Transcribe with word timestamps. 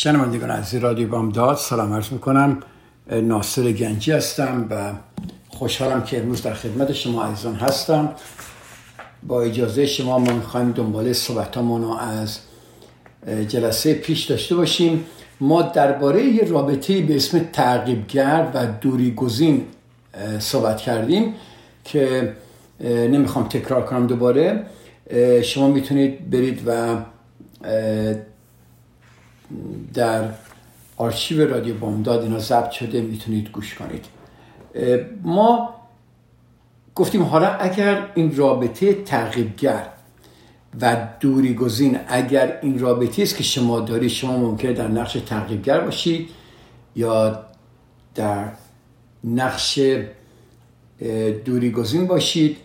شنوندگان 0.00 0.50
از 0.50 0.74
رادیو 0.74 1.08
بامداد 1.08 1.56
سلام 1.56 1.92
عرض 1.92 2.12
می‌کنم. 2.12 2.60
ناصر 3.12 3.72
گنجی 3.72 4.12
هستم 4.12 4.66
و 4.70 4.92
خوشحالم 5.48 6.02
که 6.02 6.18
امروز 6.18 6.42
در 6.42 6.54
خدمت 6.54 6.92
شما 6.92 7.24
عزیزان 7.24 7.54
هستم. 7.54 8.12
با 9.22 9.42
اجازه 9.42 9.86
شما 9.86 10.18
ما 10.18 10.32
می‌خوایم 10.32 10.72
دنبال 10.72 11.12
صحبتامون 11.12 11.82
رو 11.82 11.90
از 11.90 12.38
جلسه 13.48 13.94
پیش 13.94 14.24
داشته 14.24 14.54
باشیم. 14.54 15.04
ما 15.40 15.62
درباره 15.62 16.24
یه 16.24 16.44
رابطه 16.44 17.02
به 17.02 17.16
اسم 17.16 17.38
تعقیبگر 17.52 18.48
و 18.54 18.66
دوری 18.80 19.14
گزین 19.14 19.64
صحبت 20.38 20.76
کردیم 20.76 21.34
که 21.84 22.32
نمی‌خوام 22.80 23.48
تکرار 23.48 23.84
کنم 23.84 24.06
دوباره. 24.06 24.66
شما 25.42 25.68
می‌تونید 25.68 26.30
برید 26.30 26.62
و 26.66 26.96
در 29.94 30.24
آرشیو 30.96 31.50
رادیو 31.50 31.74
بامداد 31.74 32.22
اینا 32.22 32.38
ضبط 32.38 32.70
شده 32.70 33.00
می‌تونید 33.00 33.50
گوش 33.50 33.74
کنید. 33.74 34.04
ما 35.22 35.74
گفتیم 36.94 37.22
حالا 37.22 37.48
اگر 37.48 38.10
این 38.14 38.36
رابطه 38.36 38.94
تعقیبگر 38.94 39.86
و 40.80 41.08
دوری 41.20 41.54
گزین 41.54 41.98
اگر 42.08 42.58
این 42.62 42.78
رابطه 42.78 43.22
است 43.22 43.36
که 43.36 43.42
شما 43.42 43.80
دارید 43.80 44.10
شما 44.10 44.36
ممکنه 44.36 44.72
در 44.72 44.88
نقش 44.88 45.12
تعقیبگر 45.12 45.80
باشید 45.80 46.28
یا 46.96 47.44
در 48.14 48.48
نقش 49.24 49.80
دوری 51.44 51.70
گزین 51.70 52.06
باشید. 52.06 52.56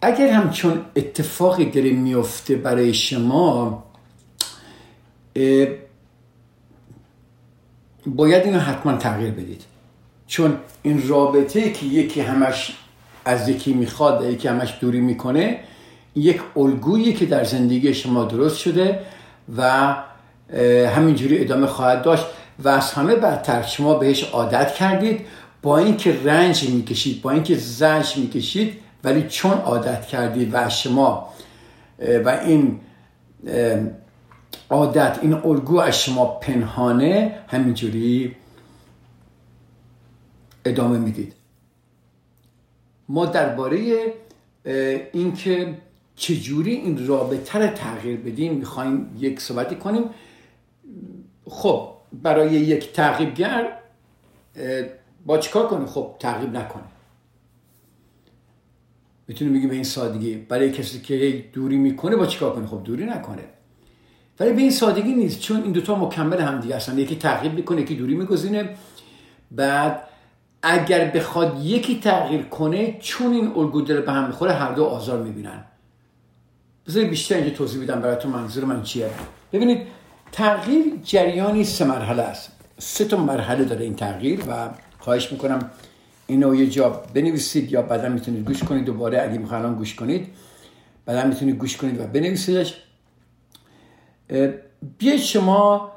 اگر 0.00 0.28
همچون 0.28 0.80
اتفاقی 0.96 1.64
داره 1.64 1.90
میفته 1.90 2.56
برای 2.56 2.94
شما 2.94 3.84
باید 8.06 8.44
اینو 8.44 8.58
حتما 8.58 8.96
تغییر 8.96 9.30
بدید. 9.30 9.62
چون 10.26 10.56
این 10.82 11.08
رابطه 11.08 11.72
که 11.72 11.86
یکی 11.86 12.20
همش 12.20 12.76
از 13.24 13.48
یکی 13.48 13.72
می‌خواد 13.72 14.24
یکی 14.24 14.48
همش 14.48 14.78
دوری 14.80 15.00
می‌کنه 15.00 15.58
یک 16.14 16.40
الگویی 16.56 17.12
که 17.12 17.26
در 17.26 17.44
زندگی 17.44 17.94
شما 17.94 18.24
درست 18.24 18.58
شده 18.58 19.00
و 19.56 19.94
همینجوری 20.94 21.40
ادامه 21.40 21.66
خواهد 21.66 22.02
داشت. 22.02 22.24
و 22.58 22.68
از 22.68 22.92
همه 22.92 23.14
بدتر 23.14 23.62
شما 23.62 23.94
بهش 23.94 24.24
عادت 24.24 24.74
کردید. 24.74 25.20
با 25.62 25.78
اینکه 25.78 26.16
رنج 26.24 26.68
می‌کشید 26.68 27.22
با 27.22 27.30
اینکه 27.30 27.54
زنج 27.54 28.16
می‌کشید 28.16 28.78
ولی 29.04 29.22
چون 29.28 29.52
عادت 29.52 30.06
کردید 30.06 30.50
و 30.52 30.68
شما 30.68 31.28
و 32.24 32.28
این 32.28 32.80
عادت 34.70 35.18
این 35.22 35.34
الگو 35.34 35.78
از 35.78 36.02
شما 36.02 36.24
پنهانه 36.26 37.38
همینجوری 37.48 38.36
ادامه 40.64 40.98
می‌دید. 40.98 41.34
ما 43.08 43.26
درباره 43.26 43.98
اینکه 45.12 45.78
چجوری 46.16 46.74
این 46.74 47.06
رابطه 47.06 47.58
رو 47.58 47.66
تغییر 47.66 48.20
بدیم 48.20 48.54
می‌خوایم 48.54 49.16
یک 49.18 49.40
صحبتی 49.40 49.76
کنیم. 49.76 50.04
خب 51.46 51.88
برای 52.12 52.50
یک 52.52 52.92
تعقیبگر 52.92 53.78
با 55.26 55.38
چیکار 55.38 55.68
کنیم؟ 55.68 55.86
خب 55.86 56.16
تعقیب 56.18 56.56
نکنه 56.56 56.82
می‌تونیم 59.28 59.54
بگیم 59.54 59.68
به 59.68 59.74
این 59.74 59.84
سادگی 59.84 60.34
برای 60.34 60.72
کسی 60.72 61.00
که 61.00 61.44
دوری 61.52 61.76
می‌کنه 61.76 62.16
با 62.16 62.26
چیکار 62.26 62.54
کنه 62.54 62.66
خب 62.66 62.84
دوری 62.84 63.04
نکنه. 63.04 63.42
ولی 64.42 64.52
به 64.52 64.60
این 64.60 64.70
سادگی 64.70 65.14
نیست 65.14 65.40
چون 65.40 65.62
این 65.62 65.72
دوتا 65.72 65.94
مکمل 65.94 66.40
هم 66.40 66.60
دیگه 66.60 66.76
هستن. 66.76 66.98
یکی 66.98 67.16
تعقیب 67.16 67.54
می‌کنه 67.54 67.80
یکی 67.80 67.94
دوری 67.94 68.14
میگزینه. 68.14 68.68
بعد 69.50 70.02
اگر 70.62 71.10
بخواد 71.10 71.64
یکی 71.64 72.00
تغییر 72.00 72.42
کنه 72.42 72.98
چون 73.00 73.32
این 73.32 73.52
الگو 73.56 73.82
داره 73.82 74.00
به 74.00 74.12
هم 74.12 74.26
می‌خوره 74.26 74.52
هر 74.52 74.72
دو 74.72 74.84
آزار 74.84 75.22
می‌بینن. 75.22 75.64
بذارید 76.86 77.10
بیشتر 77.10 77.34
اینجا 77.34 77.50
توضیح 77.50 77.82
بدم 77.82 78.00
براتون 78.00 78.32
منظور 78.32 78.64
من 78.64 78.82
چیه. 78.82 79.10
ببینید 79.52 79.78
تغییر 80.32 80.84
جریانی 81.04 81.64
سه 81.64 81.84
مرحله 81.84 82.22
است. 82.22 82.52
سه 82.78 83.04
تا 83.04 83.16
مرحله 83.16 83.64
داره 83.64 83.84
این 83.84 83.94
تغییر 83.94 84.40
و 84.48 84.68
خواهش 84.98 85.32
می‌کنم 85.32 85.70
اینو 86.26 86.54
یه 86.54 86.70
جا 86.70 87.02
بنویسید 87.14 87.72
یا 87.72 87.82
بعدا 87.82 88.08
می‌تونید 88.08 88.44
گوش 88.44 88.64
کنید. 88.64 88.84
دوباره 88.84 89.22
اگه 89.22 89.38
می‌خواین 89.38 89.74
گوش 89.74 89.94
کنید 89.94 90.28
بعدا 91.06 91.28
می‌تونید 91.28 91.56
گوش 91.56 91.76
کنید 91.76 92.00
و 92.00 92.06
بنویسیدش. 92.06 92.82
بیاید 94.98 95.20
شما 95.20 95.92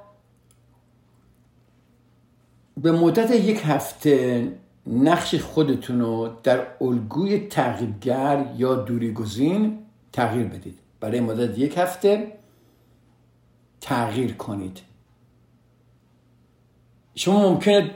به 2.78 2.92
مدت 2.92 3.32
یک 3.32 3.62
هفته 3.66 4.48
نقش 4.88 5.36
خودتون 5.36 6.02
رو 6.02 6.30
در 6.44 6.68
الگوی 6.82 7.40
تغییرگر 7.40 8.46
یا 8.58 8.76
دوری 8.76 9.14
گزین 9.14 9.80
تغییر 10.14 10.48
بدید. 10.48 10.80
برای 11.00 11.20
مدت 11.20 11.58
یک 11.58 11.78
هفته 11.78 12.32
تغییر 13.82 14.34
کنید. 14.34 14.80
شما 17.16 17.50
ممکنه 17.50 17.92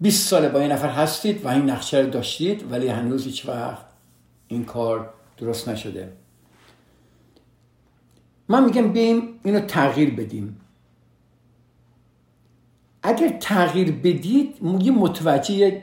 20 0.00 0.28
ساله 0.28 0.48
با 0.48 0.60
این 0.60 0.72
نفر 0.72 0.88
هستید 0.88 1.44
و 1.44 1.48
این 1.48 1.70
نقشه 1.70 1.98
رو 1.98 2.10
داشتید 2.10 2.72
ولی 2.72 2.88
هنوز 2.88 3.24
هیچ 3.24 3.48
وقت 3.48 3.86
این 4.48 4.64
کار 4.64 5.14
درست 5.36 5.68
نشده. 5.68 6.12
من 8.48 8.64
میگم 8.64 8.92
بیایم 8.92 9.22
اینو 9.44 9.60
تغییر 9.60 10.14
بدیم. 10.14 10.60
اگر 13.02 13.28
تغییر 13.28 13.92
بدید 13.92 14.56
یه 14.80 14.92
متوجه 14.92 15.82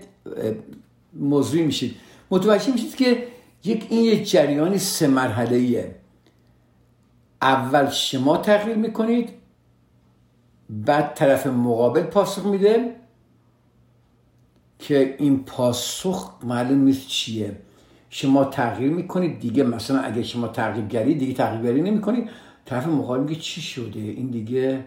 موضوعی 1.13 1.65
میشید. 1.65 1.95
متوجه 2.31 2.71
میشید 2.71 2.95
که 2.95 3.27
یک 3.63 3.87
این 3.89 4.03
یک 4.03 4.29
جریان 4.31 4.77
سه 4.77 5.07
مرحله 5.07 5.55
ایه. 5.55 5.95
اول 7.41 7.89
شما 7.89 8.37
تغییر 8.37 8.77
می‌کنید 8.77 9.29
بعد 10.69 11.13
طرف 11.13 11.47
مقابل 11.47 12.03
پاسخ 12.03 12.45
میده 12.45 12.95
که 14.79 15.15
این 15.19 15.43
پاسخ 15.43 16.33
معلوم 16.43 16.83
نیست 16.83 17.07
چیه. 17.07 17.57
شما 18.09 18.45
تغییر 18.45 18.91
می‌کنید 18.91 19.39
دیگه 19.39 19.63
مثلا 19.63 19.99
اگه 19.99 20.23
شما 20.23 20.47
تغییرگری 20.47 21.15
دیگه 21.15 21.33
تغییرگری 21.33 21.81
نمی‌کنید. 21.81 22.29
طرف 22.65 22.87
مقابل 22.87 23.23
میگه 23.23 23.41
چی 23.41 23.61
شده؟ 23.61 23.99
این 23.99 24.27
دیگه 24.27 24.85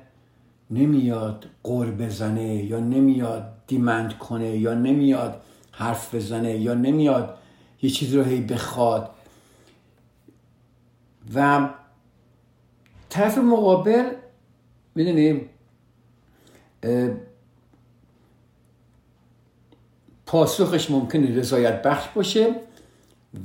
نمیاد 0.71 1.47
قور 1.62 1.91
بزنه 1.91 2.65
یا 2.65 2.81
نمیاد 2.81 3.53
دیمند 3.67 4.19
کنه 4.19 4.56
یا 4.56 4.75
نمیاد 4.75 5.43
حرف 5.73 6.15
بزنه 6.15 6.59
یا 6.59 6.75
نمیاد 6.75 7.38
یه 7.82 7.91
چیزی 7.91 8.17
رو 8.17 8.23
هی 8.23 8.41
بخواد. 8.41 9.11
و 11.35 11.69
طرف 13.09 13.38
مقابل 13.38 14.05
می‌دونیم 14.94 15.49
پاسخش 20.27 20.91
ممکنه 20.91 21.37
رضایت 21.37 21.82
بخش 21.82 22.09
باشه 22.15 22.55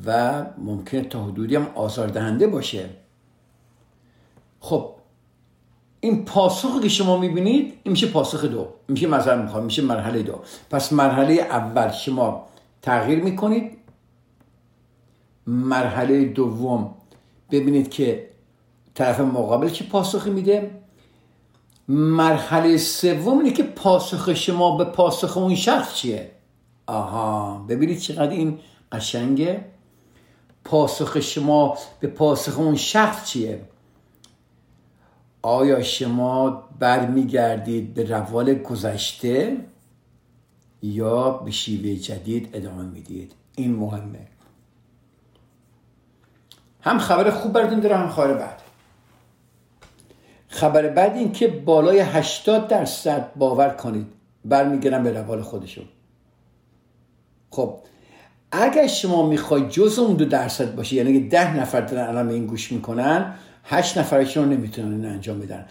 و 0.05 0.45
ممکنه 0.57 1.01
تا 1.01 1.25
حدودی 1.25 1.55
هم 1.55 1.67
آزاردهنده 1.75 2.47
باشه. 2.47 2.89
خب 4.59 4.95
این 5.99 6.25
پاسخی 6.25 6.79
که 6.79 6.89
شما 6.89 7.17
می‌بینید 7.17 7.73
این 7.83 7.91
میشه 7.91 8.07
پاسخ 8.07 8.45
دو. 8.45 8.67
میشه 8.87 9.07
مثلا 9.07 9.41
می‌خوام 9.41 9.63
میشه 9.63 9.81
مرحله 9.81 10.23
دو. 10.23 10.39
پس 10.69 10.93
مرحله 10.93 11.33
اول 11.33 11.91
شما 11.91 12.47
تغییر 12.81 13.23
می‌کنید. 13.23 13.77
مرحله 15.47 16.25
دوم 16.25 16.93
ببینید 17.51 17.89
که 17.89 18.29
طرف 18.93 19.19
مقابل 19.19 19.69
چه 19.69 19.85
پاسخی 19.85 20.29
میده. 20.29 20.71
مرحله 21.87 22.77
سوم 22.77 23.37
اینه 23.37 23.51
که 23.51 23.63
پاسخ 23.63 24.33
شما 24.33 24.77
به 24.77 24.83
پاسخ 24.83 25.37
اون 25.37 25.55
شخص 25.55 25.93
چیه؟ 25.95 26.31
آها 26.87 27.65
ببینید 27.69 27.99
چقدر 27.99 28.29
این 28.31 28.59
قشنگه. 28.91 29.65
پاسخ 30.63 31.19
شما 31.19 31.77
به 31.99 32.07
پاسخ 32.07 32.59
اون 32.59 32.75
شخص 32.75 33.25
چیه؟ 33.25 33.61
آیا 35.41 35.83
شما 35.83 36.49
برمیگردید 36.79 37.93
به 37.93 38.03
روال 38.03 38.53
گذشته 38.53 39.57
یا 40.81 41.29
به 41.29 41.51
شیوه 41.51 41.95
جدید 41.95 42.49
ادامه 42.53 42.83
می‌دید؟ 42.83 43.31
این 43.55 43.75
مهمه. 43.75 44.27
هم 46.81 46.99
خبر 46.99 47.29
خوب 47.29 47.53
براتون 47.53 47.79
داره 47.79 47.95
هم 47.95 48.09
خبر 48.09 48.33
بد. 48.33 48.61
خبر 50.47 50.87
بعد 50.87 51.15
این 51.15 51.31
که 51.31 51.47
بالای 51.47 51.99
80 51.99 52.67
درصد 52.67 53.31
باور 53.35 53.69
کنید. 53.69 54.07
برمیگردن 54.45 55.03
به 55.03 55.11
روال 55.11 55.41
خودشون. 55.41 55.85
خب 57.49 57.79
اگر 58.51 58.87
شما 58.87 59.27
می‌خوای 59.29 59.69
جز 59.69 59.99
اون 59.99 60.15
دو 60.15 60.25
درصد 60.25 60.75
باشی 60.75 60.95
یعنی 60.95 61.29
ده 61.29 61.57
نفر 61.57 61.81
دارن 61.81 62.09
الان 62.09 62.29
این 62.29 62.45
گوش 62.45 62.71
می‌کنن 62.71 63.35
هشت 63.63 63.97
نفرشون 63.97 64.49
نمی‌تونن 64.49 64.91
این 64.93 65.05
انجام 65.05 65.39
بدن. 65.39 65.65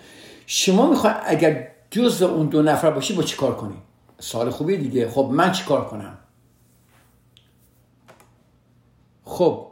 شما 0.46 0.90
می‌خوای 0.90 1.14
اگر 1.24 1.68
جز 1.90 2.22
اون 2.22 2.46
دو 2.46 2.62
نفر 2.62 2.90
باشی 2.90 3.14
با 3.14 3.22
چیکار 3.22 3.56
کنی؟ 3.56 3.76
سال 4.18 4.50
خوبی 4.50 4.76
دیگه. 4.76 5.08
خب 5.08 5.30
من 5.32 5.52
چیکار 5.52 5.88
کنم؟ 5.88 6.18
خب. 9.24 9.66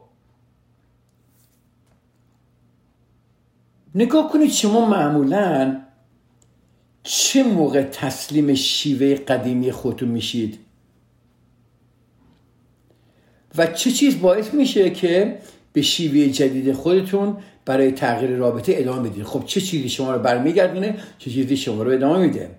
نگاه 3.94 4.32
کنید 4.32 4.50
شما 4.50 4.86
معمولا 4.86 5.82
چه 7.02 7.42
موقع 7.42 7.82
تسلیم 7.82 8.54
شیوه 8.54 9.14
قدیمی 9.14 9.72
خودتون 9.72 10.08
میشید؟ 10.08 10.58
و 13.56 13.66
چه 13.66 13.90
چیز 13.90 14.20
باعث 14.20 14.54
میشه 14.54 14.90
که 14.90 15.38
به 15.76 15.82
شیوه 15.82 16.32
جدید 16.32 16.72
خودتون 16.72 17.36
برای 17.64 17.92
تغییر 17.92 18.30
رابطه 18.30 18.74
ادامه 18.76 19.08
بدید 19.08 19.24
خب 19.24 19.44
چه 19.44 19.60
چیزی 19.60 19.88
شما 19.88 20.14
رو 20.14 20.18
برمیگردونه 20.18 20.98
چه 21.18 21.30
چیزی 21.30 21.56
شما 21.56 21.82
رو 21.82 21.90
ادامه 21.90 22.18
میده. 22.18 22.58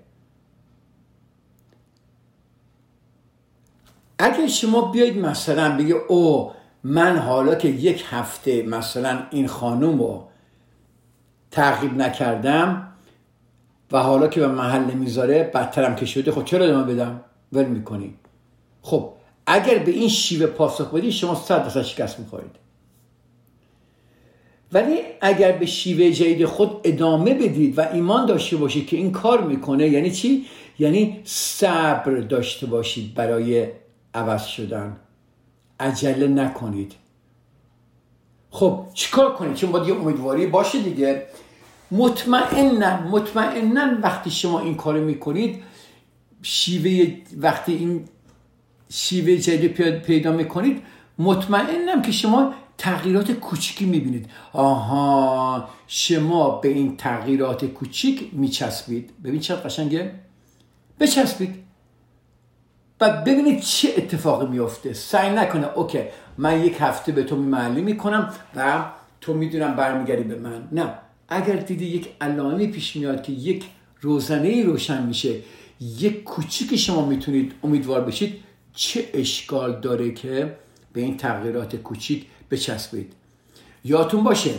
اگر 4.19 4.47
شما 4.47 4.91
بیاید 4.91 5.17
مثلا 5.17 5.77
بگه 5.77 5.95
او 5.95 6.51
من 6.83 7.17
حالا 7.17 7.55
که 7.55 7.67
یک 7.67 8.03
هفته 8.09 8.61
مثلا 8.61 9.23
این 9.31 9.47
خانوم 9.47 9.99
رو 9.99 10.27
تعقیب 11.51 11.97
نکردم 11.97 12.87
و 13.91 14.03
حالا 14.03 14.27
که 14.27 14.39
به 14.39 14.47
محل 14.47 14.83
نمی‌ذاره 14.83 15.51
بدترم 15.53 15.95
که 15.95 16.05
شده 16.05 16.31
خب 16.31 16.43
چرا 16.43 16.65
ادامه 16.65 16.93
بدم؟ 16.93 17.21
ول 17.53 17.65
می‌کنی. 17.65 18.13
خب 18.81 19.13
اگر 19.47 19.77
به 19.77 19.91
این 19.91 20.09
شیوه 20.09 20.45
پاسخ 20.45 20.93
بدید 20.93 21.11
شما 21.11 21.35
صد 21.35 21.63
درصد 21.63 21.81
شکست 21.81 22.19
می‌خورید. 22.19 22.66
ولی 24.73 24.99
اگر 25.21 25.51
به 25.51 25.65
شیوه 25.65 26.11
جدید 26.11 26.45
خود 26.45 26.71
ادامه 26.83 27.33
بدید 27.33 27.77
و 27.77 27.81
ایمان 27.93 28.25
داشته 28.25 28.57
باشید 28.57 28.87
که 28.87 28.97
این 28.97 29.11
کار 29.11 29.43
می‌کنه 29.43 29.87
یعنی 29.87 30.11
چی؟ 30.11 30.45
یعنی 30.79 31.21
صبر 31.23 32.11
داشته 32.11 32.65
باشید 32.65 33.13
برای 33.13 33.67
عوض 34.13 34.43
شدن. 34.45 34.97
عجله 35.79 36.27
نکنید. 36.27 36.93
خب 38.49 38.85
چیکار 38.93 39.33
کنید؟ 39.33 39.53
چون 39.53 39.71
باید 39.71 39.87
یه 39.87 39.95
امیدواری 39.95 40.47
باشه 40.47 40.81
دیگه. 40.81 41.23
مطمئنا 41.91 43.01
مطمئنا 43.01 43.97
وقتی 44.03 44.31
شما 44.31 44.59
این 44.59 44.75
کارو 44.75 45.03
می‌کنید 45.03 45.63
شیوه 46.41 47.13
وقتی 47.37 47.73
این 47.73 48.05
شیوه 48.89 49.37
جدید 49.37 49.73
پیدا 50.01 50.31
می‌کنید 50.31 50.81
مطمئنم 51.19 52.01
که 52.01 52.11
شما 52.11 52.53
تغییرات 52.77 53.31
کوچیکی 53.31 53.85
می‌بینید. 53.85 54.29
آها 54.53 55.69
شما 55.87 56.49
به 56.49 56.69
این 56.69 56.97
تغییرات 56.97 57.65
کوچیک 57.65 58.29
میچسبید. 58.33 59.09
ببین 59.23 59.39
چقدر 59.39 59.61
قشنگه. 59.61 60.11
بچسبید. 60.99 61.55
و 63.01 63.21
ببینید 63.21 63.61
چه 63.61 63.93
اتفاقی 63.97 64.47
میفته 64.47 64.93
سعی 64.93 65.35
نکنه 65.35 65.67
اوکی 65.75 65.99
من 66.37 66.65
یک 66.65 66.75
هفته 66.79 67.11
به 67.11 67.23
تو 67.23 67.35
معلوم 67.35 67.83
می‌کنم 67.83 68.33
و 68.55 68.85
تو 69.21 69.33
می‌دونم 69.33 69.75
برمیگردی 69.75 70.23
به 70.23 70.35
من. 70.35 70.67
نه. 70.71 70.93
اگر 71.29 71.55
دیدی 71.55 71.85
یک 71.85 72.09
علائمی 72.21 72.67
پیش 72.67 72.95
میاد 72.95 73.23
که 73.23 73.31
یک 73.31 73.65
روزنه 74.01 74.63
روشن 74.63 75.03
میشه 75.03 75.35
یک 75.81 76.23
کوچیک 76.23 76.75
شما 76.75 77.05
می‌تونید 77.05 77.53
امیدوار 77.63 78.01
بشید 78.01 78.43
چه 78.73 79.09
اشکال 79.13 79.79
داره 79.79 80.11
که 80.11 80.57
به 80.93 81.01
این 81.01 81.17
تغییرات 81.17 81.75
کوچیک 81.75 82.25
بچسبید. 82.51 83.13
یادتون 83.83 84.23
باشه 84.23 84.51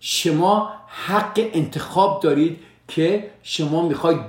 شما 0.00 0.72
حق 0.86 1.48
انتخاب 1.52 2.22
دارید 2.22 2.58
که 2.88 3.30
شما 3.42 3.88
می‌خواید 3.88 4.20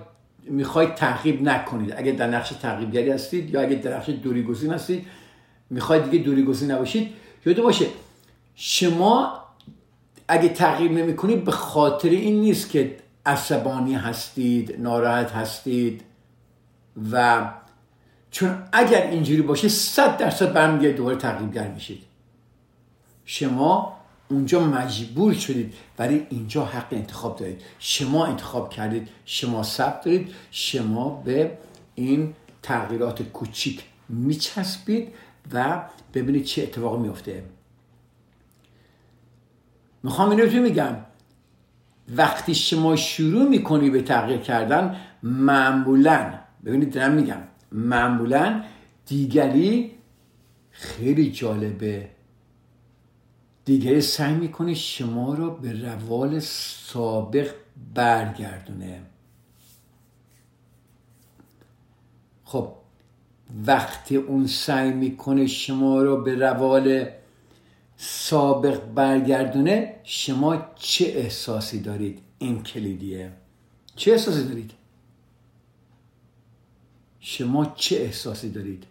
می‌خواید 0.44 0.96
تعقیب 0.96 1.42
نکنید. 1.42 1.94
اگه 1.98 2.12
در 2.12 2.28
نقش 2.28 2.50
تعقیبگری 2.50 3.12
هستید 3.12 3.50
یا 3.50 3.62
اگه 3.62 3.76
در 3.76 3.98
نقش 3.98 4.10
دوری 4.10 4.44
گزین 4.44 4.74
هستید 4.74 5.06
می‌خواید 5.70 6.10
دیگه 6.10 6.24
دوری 6.24 6.44
گزین 6.44 6.72
نباشید. 6.72 7.14
یادتون 7.46 7.66
باشه 7.66 7.86
شما 8.56 9.40
اگه 10.28 10.50
تغییر 10.50 10.92
نمی 10.92 11.16
کنید 11.16 11.44
به 11.44 11.52
خاطر 11.52 12.10
این 12.10 12.42
نیست 12.42 12.70
که 12.70 12.98
عصبانی 13.26 13.96
هستید 13.96 14.82
ناراحت 14.82 15.32
هستید 15.32 16.02
و 17.12 17.50
چون 18.32 18.64
اگر 18.72 19.08
اینجوری 19.08 19.42
باشه 19.42 19.68
صد 19.68 20.18
درصد 20.18 20.54
برمیگرد 20.54 20.96
دوباره 20.96 21.16
تغییرگر 21.16 21.68
میشید. 21.68 22.09
شما 23.32 23.98
اونجا 24.30 24.60
مجبور 24.60 25.34
شدید 25.34 25.74
ولی 26.00 26.28
اینجا 26.30 26.66
حق 26.66 26.88
انتخاب 26.92 27.40
دارید. 27.40 27.62
شما 27.80 28.26
انتخاب 28.26 28.70
کردید 28.70 29.08
شما 29.26 29.64
ثبت 29.64 30.06
دارید 30.06 30.34
شما 30.52 31.10
به 31.26 31.58
این 31.96 32.34
تغییرات 32.62 33.24
کوچیک 33.24 33.84
میچسبید 34.10 35.08
و 35.54 35.84
ببینید 36.14 36.44
چه 36.44 36.64
اتفاقی 36.64 37.02
میفته. 37.02 37.44
می‌خوام 40.04 40.30
اینو 40.30 40.48
تو 40.48 40.58
میگم. 40.58 40.96
وقتی 42.16 42.56
شما 42.56 42.96
شروع 42.96 43.50
می‌کنی 43.50 43.90
به 43.90 44.02
تغییر 44.02 44.40
کردن 44.40 44.96
معمولا 45.24 46.34
ببینید 46.66 46.94
دارم 46.94 47.12
میگم 47.12 47.42
معمولا 47.72 48.64
دیگری 49.06 49.92
خیلی 50.72 51.32
جالبه. 51.32 52.19
دیگری 53.70 54.02
سعی 54.02 54.34
می‌کنه 54.34 54.74
شما 54.74 55.34
رو 55.34 55.52
به 55.52 55.82
روال 55.82 56.40
سابق 56.40 57.54
برگردونه. 57.94 59.02
خب 62.44 62.74
وقتی 63.66 64.16
اون 64.16 64.48
سعی 64.48 64.92
می‌کنه 64.92 65.48
شما 65.48 66.02
رو 66.02 66.22
به 66.22 66.36
روال 66.36 67.10
سابق 67.98 68.86
برگردونه 68.86 69.96
شما 70.04 70.72
چه 70.76 71.06
احساسی 71.06 71.80
دارید؟ 71.80 72.22
این 72.40 72.64
کلیدیه. 72.64 73.32
چه 73.96 74.12
احساسی 74.12 74.44
دارید؟ 74.44 74.72
شما 77.20 77.66
چه 77.66 77.96
احساسی 77.96 78.50
دارید؟ 78.50 78.86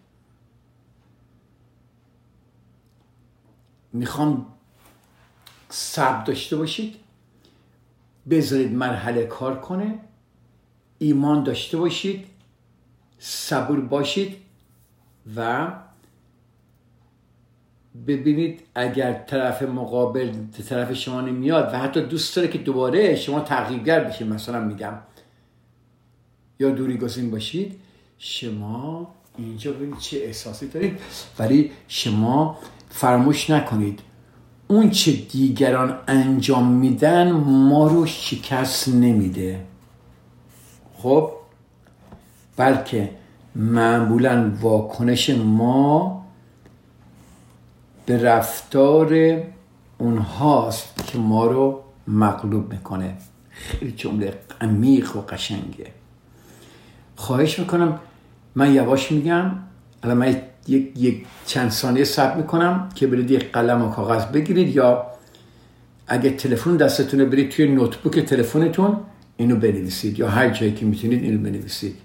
می‌خوام 3.93 4.58
صبر 5.69 6.25
داشته 6.25 6.57
باشید 6.57 6.95
بذارید 8.31 8.73
مرحله 8.73 9.27
کار 9.27 9.61
کنه 9.61 9.99
ایمان 10.99 11.45
داشته 11.45 11.77
باشید 11.77 12.27
صبور 13.19 13.81
باشید 13.81 14.37
و 15.37 15.73
ببینید 18.07 18.63
اگر 18.75 19.13
طرف 19.13 19.63
مقابل 19.63 20.33
طرف 20.69 20.93
شما 20.93 21.21
نمیاد 21.21 21.75
و 21.75 21.79
حتی 21.79 22.01
دوست 22.01 22.37
داره 22.37 22.49
که 22.49 22.59
دوباره 22.59 23.17
شما 23.17 23.41
تغییرگر 23.41 24.05
بشید 24.05 24.27
مثلا 24.27 24.61
میگم 24.61 24.95
یا 26.61 26.71
دوری 26.71 26.99
گزین 26.99 27.31
باشید 27.31 27.81
شما 28.19 29.15
اینجا 29.39 29.73
ببینید 29.73 29.99
چه 29.99 30.17
احساسی 30.17 30.69
دارید 30.69 31.01
ولی 31.39 31.71
شما 31.89 32.59
فراموش 32.91 33.51
نکنید. 33.51 34.01
اون 34.69 34.91
چه 34.91 35.13
دیگران 35.13 35.99
انجام 36.09 36.73
میدن 36.73 37.33
ما 37.33 37.87
رو 37.87 38.07
شکست 38.07 38.89
نمیده. 38.89 39.65
خب؟ 40.99 41.31
بلکه 42.57 43.11
معمولا 43.57 44.53
واکنش 44.61 45.31
ما 45.31 46.25
به 48.07 48.23
رفتار 48.23 49.43
اونهاست 49.99 51.07
که 51.07 51.19
ما 51.19 51.47
رو 51.47 51.83
مغلوب 52.09 52.73
می‌کنه. 52.73 53.17
خیلی 53.51 53.93
جمله 53.93 54.39
عمیق 54.61 55.17
و 55.17 55.21
قشنگه. 55.21 55.87
خواهش 57.17 57.59
می‌کنم 57.59 57.99
من 58.55 58.75
یواش 58.75 59.13
میگم 59.13 59.51
الان 60.03 60.17
من 60.17 60.37
یک, 60.69 60.93
یک 60.97 61.27
چند 61.47 61.71
ثانیه 61.71 62.05
صبر 62.05 62.37
می‌کنم 62.37 62.89
که 62.95 63.07
برید 63.07 63.31
یک 63.31 63.53
قلم 63.53 63.83
و 63.83 63.91
کاغذ 63.91 64.25
بگیرید 64.25 64.77
یا 64.77 65.07
اگه 66.07 66.31
تلفن 66.31 66.77
دستتونه 66.77 67.25
برید 67.25 67.51
توی 67.51 67.69
نوتبوک 67.69 68.19
تلفنتون 68.19 68.97
اینو 69.37 69.57
بنویسید 69.57 70.19
یا 70.19 70.29
هر 70.29 70.51
جایی 70.51 70.75
که 70.75 70.87
می‌تونید 70.87 71.23
اینو 71.23 71.39
بنویسید. 71.39 71.97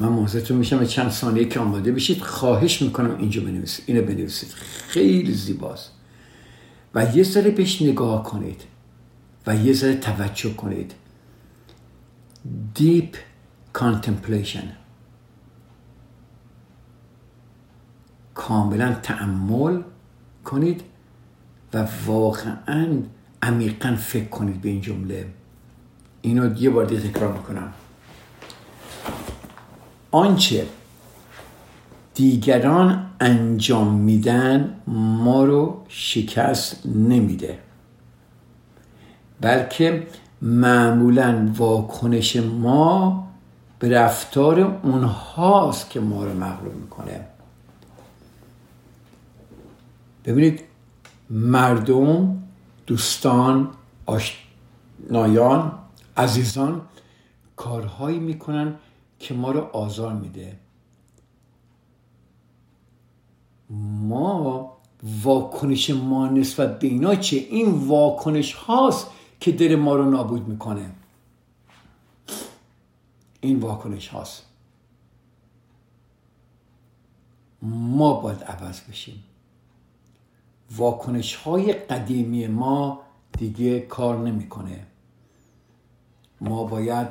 من 0.00 0.08
موضوعتون 0.08 0.56
میشم 0.56 0.84
چند 0.84 1.10
ثانیه 1.10 1.44
که 1.44 1.60
آماده 1.60 1.92
بشید. 1.92 2.22
خواهش 2.22 2.82
می‌کنم 2.82 3.18
اینجا 3.18 3.42
بنویسید 3.42 3.84
اینو 3.88 4.02
بنویسید. 4.02 4.48
خیلی 4.88 5.32
زیباست. 5.32 5.90
و 6.94 7.16
یه 7.16 7.22
ذره 7.22 7.50
بهش 7.50 7.82
نگاه 7.82 8.22
کنید 8.24 8.62
و 9.46 9.56
یه 9.56 9.72
ذره 9.72 9.94
توجه 9.94 10.54
کنید. 10.54 10.92
Deep 12.78 13.16
contemplation. 13.78 14.85
کاملا 18.36 18.94
تعمل 19.02 19.82
کنید 20.44 20.82
و 21.74 21.86
واقعا 22.06 22.86
عمیقا 23.42 23.96
فکر 23.98 24.28
کنید 24.28 24.60
به 24.60 24.68
این 24.68 24.80
جمله. 24.80 25.26
اینو 26.22 26.56
یه 26.56 26.70
بار 26.70 26.84
دیگه 26.84 27.08
تکرار 27.08 27.32
می‌کنم. 27.32 27.72
آنچه 30.10 30.66
دیگران 32.14 33.06
انجام 33.20 33.94
میدن 33.94 34.74
ما 34.86 35.44
رو 35.44 35.84
شکست 35.88 36.86
نمیده 36.86 37.58
بلکه 39.40 40.06
معمولا 40.42 41.52
واکنش 41.56 42.36
ما 42.36 43.26
به 43.78 43.90
رفتار 43.90 44.60
اونهاست 44.82 45.90
که 45.90 46.00
ما 46.00 46.24
رو 46.24 46.34
مغلوب 46.34 46.74
می‌کنه. 46.74 47.20
ببینید 50.26 50.60
مردم 51.30 52.42
دوستان 52.86 53.70
آشنایان 54.06 55.78
عزیزان 56.16 56.80
کارهایی 57.56 58.18
می‌کنن 58.18 58.74
که 59.18 59.34
ما 59.34 59.50
رو 59.50 59.60
آزار 59.60 60.12
میده. 60.12 60.58
ما 63.70 64.76
واکنش 65.02 65.90
ما 65.90 66.28
نسبت 66.28 66.78
به 66.78 66.86
اینا 66.86 67.14
چه 67.14 67.36
این 67.36 67.70
واکنش 67.70 68.52
هاست 68.52 69.06
که 69.40 69.52
دل 69.52 69.76
ما 69.76 69.96
رو 69.96 70.10
نابود 70.10 70.48
می‌کنه. 70.48 70.90
این 73.40 73.60
واکنش 73.60 74.08
هاست. 74.08 74.46
ما 77.62 78.20
باید 78.20 78.42
عوض 78.42 78.80
بشیم. 78.80 79.22
واکنش 80.76 81.34
های 81.34 81.72
قدیمی 81.72 82.46
ما 82.46 83.00
دیگه 83.38 83.80
کار 83.80 84.18
نمی‌کنه. 84.18 84.86
ما 86.40 86.64
باید 86.64 87.08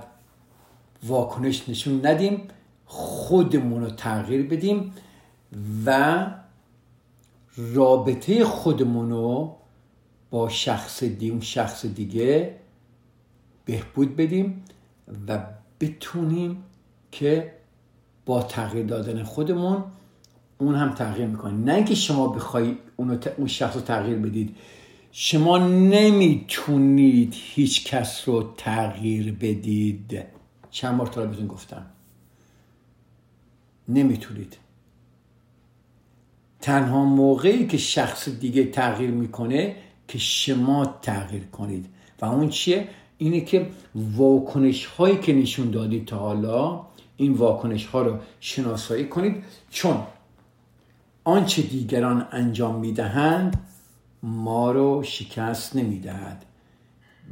واکنش 1.03 1.69
نشون 1.69 2.05
ندیم 2.05 2.47
خودمون 2.85 3.83
رو 3.83 3.89
تغییر 3.89 4.47
بدیم 4.47 4.93
و 5.85 6.25
رابطه 7.57 8.45
خودمون 8.45 9.09
رو 9.09 9.55
با 10.29 10.49
شخص 10.49 11.03
دیگه 11.03 11.39
شخص 11.39 11.85
دیگه 11.85 12.55
بهبود 13.65 14.15
بدیم 14.15 14.63
و 15.27 15.45
بتونیم 15.79 16.63
که 17.11 17.53
با 18.25 18.43
تغییر 18.43 18.85
دادن 18.85 19.23
خودمون 19.23 19.83
اون 20.57 20.75
هم 20.75 20.93
تغییر 20.93 21.27
می‌کنه. 21.27 21.53
نه 21.53 21.73
اینکه 21.73 21.95
شما 21.95 22.27
بخوای 22.27 22.77
اون, 22.95 23.19
شخص 23.47 23.75
رو 23.75 23.81
تغییر 23.81 24.17
بدید 24.17 24.55
شما 25.11 25.57
نمی‌تونید 25.67 27.33
هیچ 27.37 27.85
کس 27.85 28.27
رو 28.27 28.53
تغییر 28.57 29.31
بدید. 29.31 30.23
چند 30.71 30.97
بار 30.97 31.07
تا 31.07 31.27
گفتم. 31.27 31.85
نمی‌تونید. 33.89 34.57
تنها 36.61 37.05
موقعی 37.05 37.67
که 37.67 37.77
شخص 37.77 38.29
دیگه 38.29 38.63
تغییر 38.63 39.11
می‌کنه 39.11 39.75
که 40.07 40.17
شما 40.17 40.85
تغییر 41.01 41.43
کنید. 41.43 41.85
و 42.21 42.25
اون 42.25 42.49
چیه؟ 42.49 42.87
اینه 43.17 43.41
که 43.41 43.67
واکنش 43.95 44.85
هایی 44.85 45.17
که 45.17 45.33
نشون 45.33 45.71
دادید 45.71 46.05
تا 46.05 46.17
حالا 46.17 46.81
این 47.17 47.33
واکنش 47.33 47.85
ها 47.85 48.01
رو 48.01 48.17
شناسایی 48.39 49.07
کنید. 49.07 49.43
چون 49.69 49.97
آنچه 51.27 51.61
دیگران 51.61 52.27
انجام 52.31 52.75
می‌دهند 52.75 53.67
ما 54.23 54.71
رو 54.71 55.03
شکست 55.03 55.75
نمی‌دهد. 55.75 56.45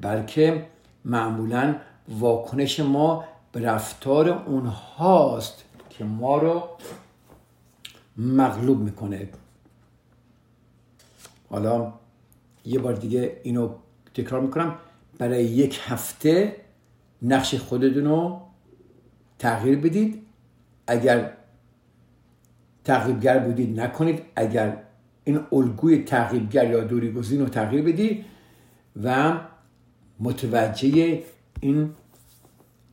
بلکه 0.01 0.67
معمولا 1.05 1.75
واکنش 2.09 2.79
ما 2.79 3.23
به 3.51 3.61
رفتار 3.61 4.29
اونهاست 4.29 5.63
که 5.89 6.03
ما 6.03 6.37
رو 6.37 6.69
مغلوب 8.17 8.79
می‌کنه. 8.79 9.29
حالا 11.49 11.93
یه 12.65 12.79
بار 12.79 12.93
دیگه 12.93 13.39
اینو 13.43 13.69
تکرار 14.13 14.41
می‌کنم. 14.41 14.75
برای 15.17 15.45
یک 15.45 15.79
هفته 15.83 16.55
نقش 17.21 17.55
خودتون 17.55 18.05
رو 18.05 18.41
تغییر 19.39 19.77
بدید. 19.79 20.25
اگر 20.87 21.33
تغییرگر 22.83 23.39
بودید 23.39 23.79
نکنید. 23.79 24.21
اگر 24.35 24.77
این 25.23 25.39
الگوی 25.51 26.03
تغییرگر 26.03 26.71
یا 26.71 26.83
دوری 26.83 27.11
گزین 27.11 27.41
رو 27.41 27.49
تغییر 27.49 27.81
بدید 27.81 28.25
و 29.03 29.39
متوجه 30.19 31.23
این 31.59 31.89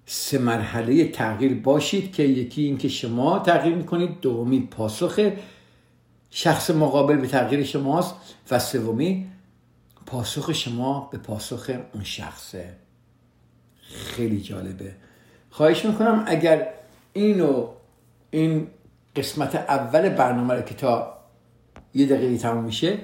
سه 0.07 0.39
مرحله 0.39 1.09
تغییر 1.09 1.55
باشید 1.55 2.13
که 2.13 2.23
یکی 2.23 2.63
اینکه 2.63 2.89
شما 2.89 3.39
تغییر 3.39 3.75
می‌کنید 3.75 4.21
دومی 4.21 4.61
پاسخ 4.61 5.31
شخص 6.31 6.71
مقابل 6.71 7.17
به 7.17 7.27
تغییر 7.27 7.65
شماست 7.65 8.15
و 8.51 8.59
سومی 8.59 9.27
پاسخ 10.07 10.53
شما 10.53 11.09
به 11.13 11.19
پاسخ 11.19 11.71
اون 11.93 12.05
شخصه 12.05 12.77
خیلی 13.83 14.41
جالبه. 14.41 14.95
خواهش 15.51 15.85
می‌کنم 15.85 16.25
اگر 16.27 16.69
اینو 17.13 17.69
این 18.31 18.67
قسمت 19.17 19.55
اول 19.55 20.09
برنامه 20.09 20.55
رو 20.55 20.62
که 20.62 20.75
تا 20.75 21.19
یه 21.95 22.07
دقیقه 22.07 22.38
تموم 22.38 22.64
میشه 22.64 22.99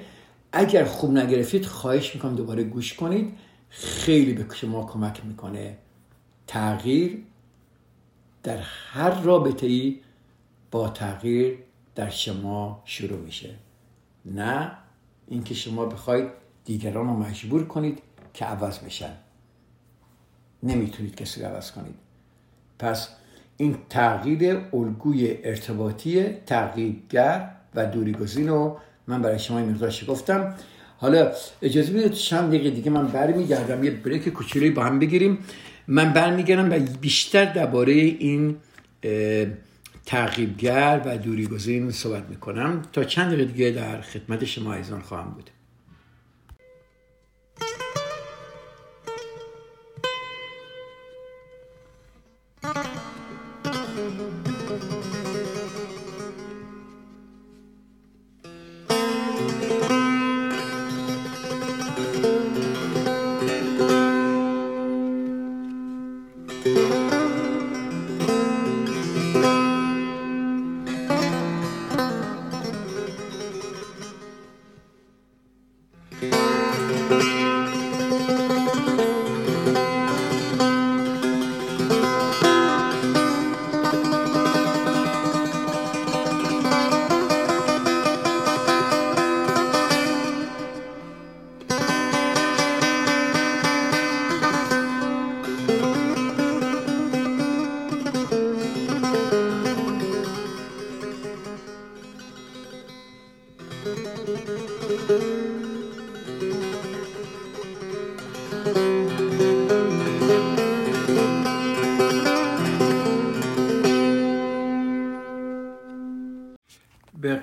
اگر 0.51 0.85
خوب 0.85 1.11
نگرفتید 1.11 1.65
خواهش 1.65 2.15
می‌کنم 2.15 2.35
دوباره 2.35 2.63
گوش 2.63 2.93
کنید. 2.93 3.37
خیلی 3.69 4.33
به 4.33 4.55
شما 4.55 4.85
کمک 4.85 5.25
می‌کنه. 5.25 5.77
تغییر 6.47 7.23
در 8.43 8.57
هر 8.91 9.21
رابطه 9.21 9.67
ای 9.67 9.99
با 10.71 10.89
تغییر 10.89 11.57
در 11.95 12.09
شما 12.09 12.81
شروع 12.85 13.19
میشه. 13.19 13.55
نه 14.25 14.71
اینکه 15.27 15.53
شما 15.53 15.85
بخواید 15.85 16.29
دیگران 16.65 17.07
رو 17.07 17.13
مجبور 17.13 17.67
کنید 17.67 18.01
که 18.33 18.45
عوض 18.45 18.79
بشن. 18.79 19.13
نمی‌تونید 20.63 21.15
کسی 21.15 21.41
رو 21.41 21.47
عوض 21.47 21.71
کنید. 21.71 21.95
پس 22.79 23.09
این 23.57 23.75
تغییر 23.89 24.57
الگوی 24.73 25.37
ارتباطی 25.43 26.25
تغییرگر 26.45 27.49
و 27.75 27.85
دوری 27.85 28.11
گزین 28.11 28.47
رو 28.47 28.77
من 29.07 29.21
برای 29.21 29.39
شما 29.39 29.57
این 29.59 29.69
مقدار 29.69 29.93
گفتم 30.07 30.55
حالا 30.97 31.31
اجازه 31.61 31.93
بدید 31.93 32.11
چند 32.11 32.47
دقیقه 32.47 32.69
دیگه 32.69 32.91
من 32.91 33.07
برمیگردم 33.07 33.83
یه 33.83 33.91
بریک 33.91 34.29
کوچولویی 34.29 34.71
با 34.71 34.83
هم 34.83 34.99
بگیریم. 34.99 35.37
من 35.87 36.13
برمیگردم 36.13 36.71
و 36.71 36.79
بیشتر 37.01 37.45
درباره 37.45 37.93
این 37.93 38.55
تعقیبگر 40.05 41.01
و 41.05 41.17
دوری 41.17 41.47
گزین 41.47 41.91
صحبت 41.91 42.29
می‌کنم. 42.29 42.81
تا 42.93 43.03
چند 43.03 43.27
دقیقه 43.27 43.45
دیگه 43.45 43.71
در 43.71 44.01
خدمت 44.01 44.45
شما 44.45 44.73
ایزان 44.73 45.01
خواهم 45.01 45.31
بود. 45.31 45.49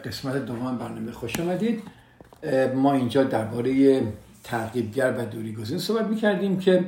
قسمت 0.04 0.36
دوم 0.46 0.78
برنامه 0.78 1.12
خوش 1.12 1.40
آمدید. 1.40 1.82
ما 2.74 2.92
اینجا 2.92 3.24
درباره 3.24 4.02
ترغیبگر 4.44 5.14
و 5.18 5.24
دوریگزین 5.24 5.78
صحبت 5.78 6.06
می‌کردیم 6.06 6.58
که 6.58 6.84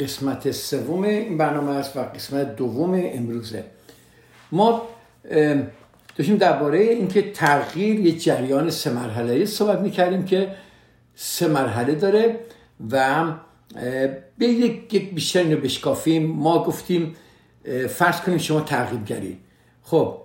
قسمت 0.00 0.50
سوم 0.50 1.02
این 1.02 1.38
برنامه 1.38 1.70
است 1.70 1.96
و 1.96 2.00
قسمت 2.00 2.56
دوم 2.56 3.00
امروزه. 3.04 3.64
ما 4.52 4.82
داشتیم 6.16 6.36
درباره 6.36 6.78
اینکه 6.78 7.32
تغییر 7.32 8.00
یه 8.00 8.18
جریان 8.18 8.70
سه 8.70 8.92
مرحله 8.92 9.44
صحبت 9.44 9.80
می‌کردیم 9.80 10.24
که 10.24 10.54
سه 11.14 11.48
مرحله 11.48 11.94
داره 11.94 12.40
و 12.90 13.24
به 14.38 14.46
یک, 14.46 15.14
بیشتر 15.14 15.40
اینو 15.40 15.56
بشکافیم. 15.56 16.26
ما 16.26 16.64
گفتیم 16.64 17.16
فرض 17.88 18.20
کنیم 18.20 18.38
شما 18.38 18.60
ترغیبگری 18.60 19.38
خب 19.82 20.16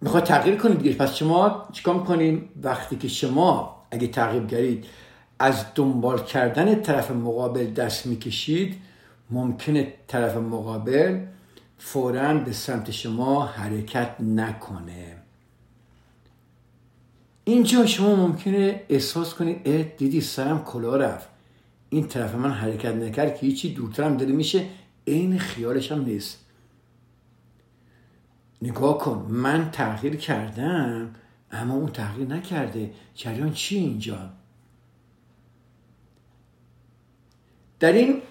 می‌خواد 0.00 0.24
تغییر 0.24 0.56
کنید 0.56 0.78
دیگه. 0.78 0.96
پس 0.96 1.14
شما 1.14 1.68
چیکار 1.72 1.94
می‌کنیم 1.94 2.48
وقتی 2.62 2.96
که 2.96 3.08
شما 3.08 3.82
اگه 3.90 4.06
تغییرگرید 4.06 4.84
از 5.38 5.64
دنبال 5.74 6.24
کردن 6.24 6.82
طرف 6.82 7.10
مقابل 7.10 7.66
دست 7.66 8.06
می‌کشید 8.06 8.76
ممکنه 9.30 9.94
طرف 10.06 10.36
مقابل 10.36 11.20
فورا 11.78 12.34
به 12.34 12.52
سمت 12.52 12.90
شما 12.90 13.46
حرکت 13.46 14.20
نکنه. 14.20 15.16
اینجا 17.44 17.86
شما 17.86 18.16
ممکنه 18.16 18.82
احساس 18.88 19.34
کنید 19.34 19.60
اه 19.64 19.82
دیدی 19.82 20.20
سرم 20.20 20.64
کلا 20.64 20.96
رفت. 20.96 21.28
این 21.90 22.08
طرف 22.08 22.34
من 22.34 22.50
حرکت 22.50 22.94
نکرد 22.94 23.34
که 23.34 23.46
هیچی 23.46 23.74
دورترم 23.74 24.16
داره 24.16 24.32
میشه 24.32 24.64
عین 25.06 25.38
خیالش 25.38 25.92
هم 25.92 26.04
نیست. 26.04 26.44
نگاه 28.62 28.98
کن 28.98 29.26
من 29.28 29.70
تغییر 29.70 30.16
کردم 30.16 31.14
اما 31.50 31.74
اون 31.74 31.86
تغییر 31.86 32.28
نکرده. 32.28 32.92
جریان 33.14 33.52
چی 33.52 33.76
اینجا؟ 33.76 34.30
در 37.80 37.92
این 37.92 38.22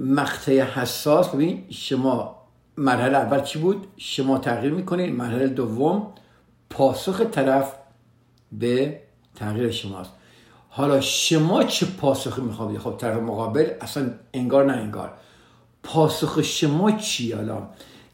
مقطع 0.00 0.60
حساس 0.60 1.28
ببین 1.28 1.64
شما 1.70 2.36
مرحله 2.76 3.18
اول 3.18 3.40
چی 3.40 3.58
بود؟ 3.58 3.86
شما 3.96 4.38
تغییر 4.38 4.72
می‌کنید. 4.72 5.14
مرحله 5.14 5.48
دوم 5.48 6.12
پاسخ 6.70 7.20
طرف 7.20 7.74
به 8.52 9.00
تغییر 9.34 9.70
شماست. 9.70 10.12
حالا 10.68 11.00
شما 11.00 11.64
چه 11.64 11.86
پاسخی 11.86 12.40
می‌خواد 12.40 12.78
خب 12.78 12.96
طرف 12.96 13.16
مقابل 13.16 13.70
اصلا 13.80 14.10
انگار 14.34 14.64
نه 14.64 14.72
انگار. 14.72 15.12
پاسخ 15.82 16.42
شما 16.42 16.90
چی 16.90 17.32
حالا 17.32 17.68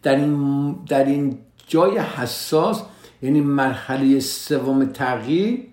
در 0.07 0.17
این, 0.17 0.73
در 0.89 1.05
این 1.05 1.39
جای 1.67 1.99
حساس 1.99 2.83
یعنی 3.23 3.41
مرحله 3.41 4.21
سوم 4.21 4.85
تغییر 4.85 5.67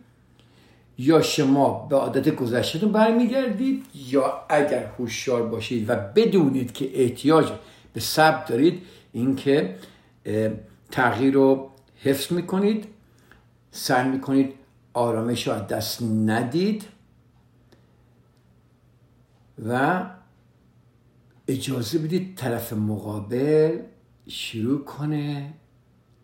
یا 0.98 1.22
شما 1.22 1.88
به 1.90 1.96
عادت 1.96 2.36
گذشتهتون 2.36 2.92
برمیگردید 2.92 3.86
یا 3.96 4.46
اگر 4.50 4.86
هوشیار 4.86 5.48
باشید 5.48 5.90
و 5.90 5.96
بدونید 6.16 6.74
که 6.74 7.02
احتیاج 7.04 7.52
به 7.94 8.00
صبر 8.00 8.46
دارید 8.46 8.82
اینکه 9.12 9.76
تغییر 10.92 11.34
رو 11.34 11.70
حفظ 12.04 12.32
می‌کنید 12.32 12.88
سعی 13.72 14.10
می‌کنید 14.10 14.54
آرامش 14.94 15.48
رو 15.48 15.54
از 15.54 15.68
دست 15.68 16.02
ندید 16.02 16.84
و 19.70 20.04
اجازه 21.48 22.00
بدید 22.00 22.36
طرف 22.36 22.74
مقابل 22.74 23.80
شروع 24.28 24.84
کنه 24.84 25.54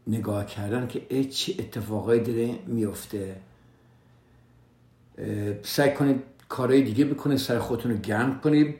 نگاه 0.07 0.45
کردن 0.45 0.87
که 0.87 1.23
چه 1.23 1.55
اتفاقایی 1.59 2.21
داره 2.21 2.59
میفته. 2.67 3.35
سعی 5.63 5.93
کنید 5.93 6.23
کارهای 6.49 6.81
دیگه 6.81 7.05
بکنید 7.05 7.37
سر 7.37 7.59
خودتون 7.59 7.91
رو 7.91 7.97
گرم 7.97 8.39
کنید 8.39 8.75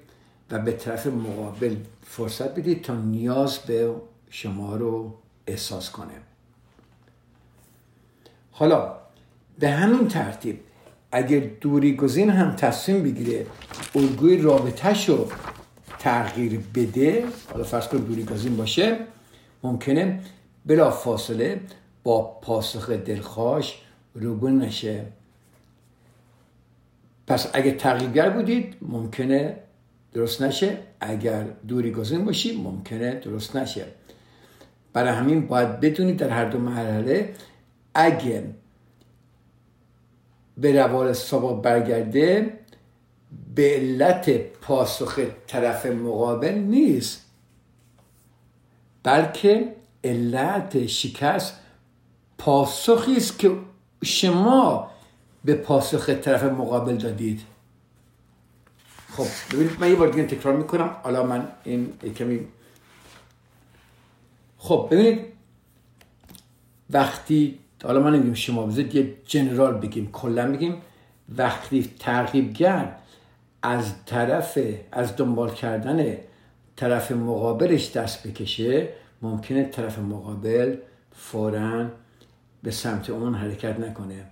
و 0.51 0.59
به 0.59 0.71
طرف 0.71 1.07
مقابل 1.07 1.75
فرصت 2.03 2.55
بدید 2.55 2.81
تا 2.81 2.95
نیاز 2.95 3.59
به 3.59 3.95
شما 4.29 4.75
رو 4.75 5.13
احساس 5.47 5.91
کنه. 5.91 6.13
حالا 8.51 8.95
به 9.59 9.69
همین 9.69 10.07
ترتیب 10.07 10.59
اگر 11.11 11.39
دوری 11.39 11.95
گزین 11.95 12.29
هم 12.29 12.55
تصمیم 12.55 13.03
بگیره 13.03 13.45
الگوی 13.95 14.37
رابطهش 14.37 15.09
رو 15.09 15.31
تغییر 15.99 16.59
بده. 16.75 17.23
حالا 17.51 17.63
فرض 17.63 17.87
کنید 17.87 18.07
دوری 18.07 18.23
گزین 18.23 18.57
باشه. 18.57 18.97
ممکنه 19.63 20.19
بلا 20.65 20.91
فاصله 20.91 21.61
با 22.03 22.21
پاسخ 22.41 22.89
دلخواش 22.89 23.81
روبون 24.15 24.61
نشه. 24.61 25.05
پس 27.27 27.49
اگه 27.53 27.71
تغییرگر 27.71 28.29
بودید 28.29 28.75
ممکنه 28.81 29.55
درست 30.13 30.41
نشه. 30.41 30.77
اگر 30.99 31.43
دوری 31.67 31.91
گزین 31.91 32.25
باشید 32.25 32.63
ممکنه 32.63 33.15
درست 33.15 33.55
نشه. 33.55 33.85
برای 34.93 35.13
همین 35.13 35.47
باید 35.47 35.79
بدونید 35.79 36.17
در 36.17 36.29
هر 36.29 36.45
دو 36.45 36.59
مرحله 36.59 37.33
اگه 37.93 38.43
به 40.57 40.83
روال 40.83 41.13
سابق 41.13 41.61
برگرده 41.61 42.58
به 43.55 43.75
علت 43.75 44.29
پاسخ 44.39 45.19
طرف 45.47 45.85
مقابل 45.85 46.53
نیست. 46.53 47.25
بلکه 49.03 49.75
علت 50.03 50.85
شکست 50.85 51.59
پاسخی 52.37 53.15
است 53.15 53.39
که 53.39 53.51
شما 54.03 54.91
به 55.45 55.53
پاسخ 55.55 56.09
طرف 56.09 56.43
مقابل 56.43 56.95
دادید. 56.97 57.41
خب 59.11 59.25
ببینید 59.51 59.79
من 59.79 59.89
یه 59.89 59.95
بار 59.95 60.07
دیگه 60.07 60.27
تکرار 60.27 60.57
می‌کنم. 60.57 60.95
حالا 61.03 61.23
من 61.23 61.47
این 61.63 61.93
کمی 62.17 62.47
خب 64.57 64.87
ببینید. 64.91 65.19
وقتی 66.89 67.59
حالا 67.83 67.99
من 67.99 68.13
نمیگیم 68.13 68.33
شما 68.33 68.65
بذارید 68.65 68.95
یه 68.95 69.13
جنرال 69.25 69.73
بگیم 69.73 70.11
کلا 70.11 70.51
بگیم. 70.51 70.81
وقتی 71.37 71.89
ترغیبگر 71.99 72.95
از 73.61 74.05
طرف 74.05 74.59
از 74.91 75.15
دنبال 75.15 75.51
کردن 75.51 76.17
طرف 76.75 77.11
مقابلش 77.11 77.91
دست 77.91 78.27
بکشه 78.27 78.89
ممکنه 79.21 79.63
طرف 79.63 79.99
مقابل 79.99 80.77
فورا 81.11 81.85
به 82.63 82.71
سمت 82.71 83.09
اون 83.09 83.35
حرکت 83.35 83.79
نکنه. 83.79 84.25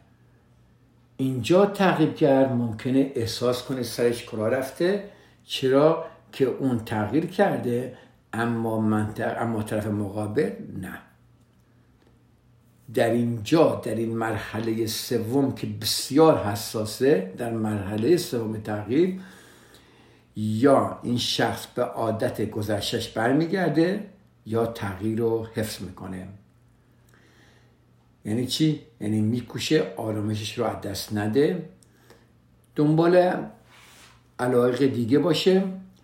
اینجا 1.17 1.65
تغییرگر 1.65 2.47
ممکنه 2.47 3.11
احساس 3.15 3.63
کنه 3.63 3.83
سرش 3.83 4.25
کلا 4.25 4.47
رفته. 4.47 5.03
چرا 5.45 6.05
که 6.31 6.45
اون 6.45 6.79
تغییر 6.85 7.25
کرده 7.25 7.97
اما 8.33 8.79
منطق 8.79 9.41
اما 9.41 9.63
طرف 9.63 9.87
مقابل 9.87 10.51
نه. 10.81 11.06
در 12.93 13.09
اینجا 13.09 13.81
در 13.83 13.95
این 13.95 14.17
مرحله 14.17 14.85
سوم 14.85 15.55
که 15.55 15.67
بسیار 15.67 16.37
حساسه 16.37 17.33
در 17.37 17.53
مرحله 17.53 18.17
سوم 18.17 18.57
تغییر 18.57 19.19
یا 20.35 20.99
این 21.03 21.17
شخص 21.17 21.67
به 21.67 21.83
عادت 21.83 22.49
گذشتش 22.49 23.09
برمیگرده 23.09 24.09
یا 24.45 24.65
تغییر 24.65 25.19
رو 25.19 25.47
حفظ 25.53 25.81
می‌کنه 25.81 26.27
یعنی 28.25 28.47
چی؟ 28.47 28.81
یعنی 29.01 29.21
میکوشه 29.21 29.93
آرامشش 29.97 30.57
رو 30.57 30.65
از 30.65 30.81
دست 30.81 31.13
نده 31.13 31.69
دنبال 32.75 33.33
علایق 34.39 34.93
دیگه 34.93 35.19
باشه 35.19 35.63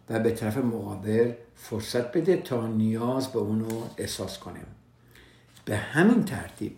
و 0.10 0.20
به 0.20 0.32
طرف 0.32 0.58
مقابل 0.58 1.32
فرصت 1.56 2.12
بده 2.18 2.38
تا 2.38 2.68
نیاز 2.68 3.28
به 3.28 3.40
اونو 3.40 3.68
احساس 3.98 4.40
کنه 4.40 4.60
به 5.66 5.78
همین 5.78 6.26
ترتیب 6.26 6.78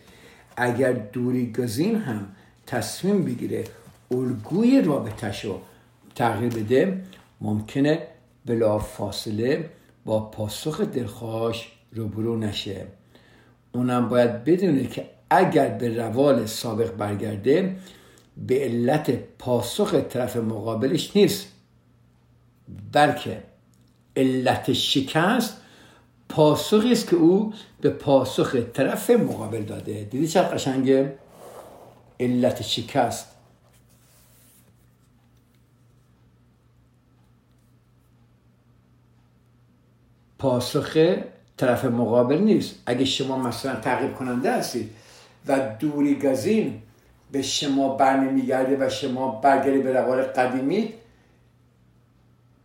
اگر 0.57 0.93
دوری 0.93 1.51
گزین 1.51 1.95
هم 1.95 2.27
تصمیم 2.67 3.25
بگیره 3.25 3.63
الگوی 4.11 4.81
رابطهش 4.81 5.45
رو 5.45 5.61
تغییر 6.15 6.53
بده 6.53 7.01
ممکنه 7.41 8.07
بلا 8.45 8.79
فاصله 8.79 9.69
با 10.05 10.19
پاسخ 10.19 10.81
دلخواش 10.81 11.71
روبرو 11.91 12.37
نشه. 12.37 12.85
اونم 13.71 14.09
باید 14.09 14.43
بدونه 14.43 14.87
که 14.87 15.05
اگر 15.29 15.69
به 15.69 15.97
روال 15.97 16.45
سابق 16.45 16.95
برگرده 16.95 17.75
به 18.37 18.63
علت 18.63 19.11
پاسخ 19.39 19.93
طرف 19.93 20.37
مقابلش 20.37 21.15
نیست 21.15 21.47
بلکه 22.91 23.43
علت 24.15 24.73
شکست 24.73 25.61
پاسخی 26.29 26.91
است 26.91 27.09
که 27.09 27.15
او 27.15 27.53
به 27.81 27.89
پاسخ 27.89 28.55
طرف 28.55 29.09
مقابل 29.09 29.61
داده. 29.61 30.03
دیدی 30.03 30.27
چه 30.27 30.41
قشنگه؟ 30.41 31.15
علت 32.19 32.61
شکست. 32.61 33.27
پاسخ 40.39 40.97
طرف 41.57 41.85
مقابل 41.85 42.37
نیست. 42.37 42.75
اگه 42.85 43.05
شما 43.05 43.37
مثلا 43.37 43.75
تعقیب 43.75 44.15
کننده 44.15 44.51
هستید 44.51 44.91
و 45.47 45.59
دوری 45.79 46.15
گزین 46.15 46.81
به 47.31 47.41
شما 47.41 47.95
برنمیگرده 47.95 48.85
و 48.85 48.89
شما 48.89 49.31
برگردی 49.31 49.79
به 49.79 49.93
روال 49.93 50.21
قدیمی 50.21 50.93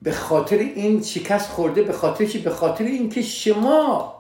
به 0.02 0.12
خاطر 0.12 0.56
این 0.56 1.02
شکست 1.02 1.50
خورده 1.50 1.82
به 1.82 1.92
خاطر 1.92 2.26
چی؟ 2.26 2.38
به 2.38 2.50
خاطر 2.50 2.84
اینکه 2.84 3.22
شما 3.22 4.14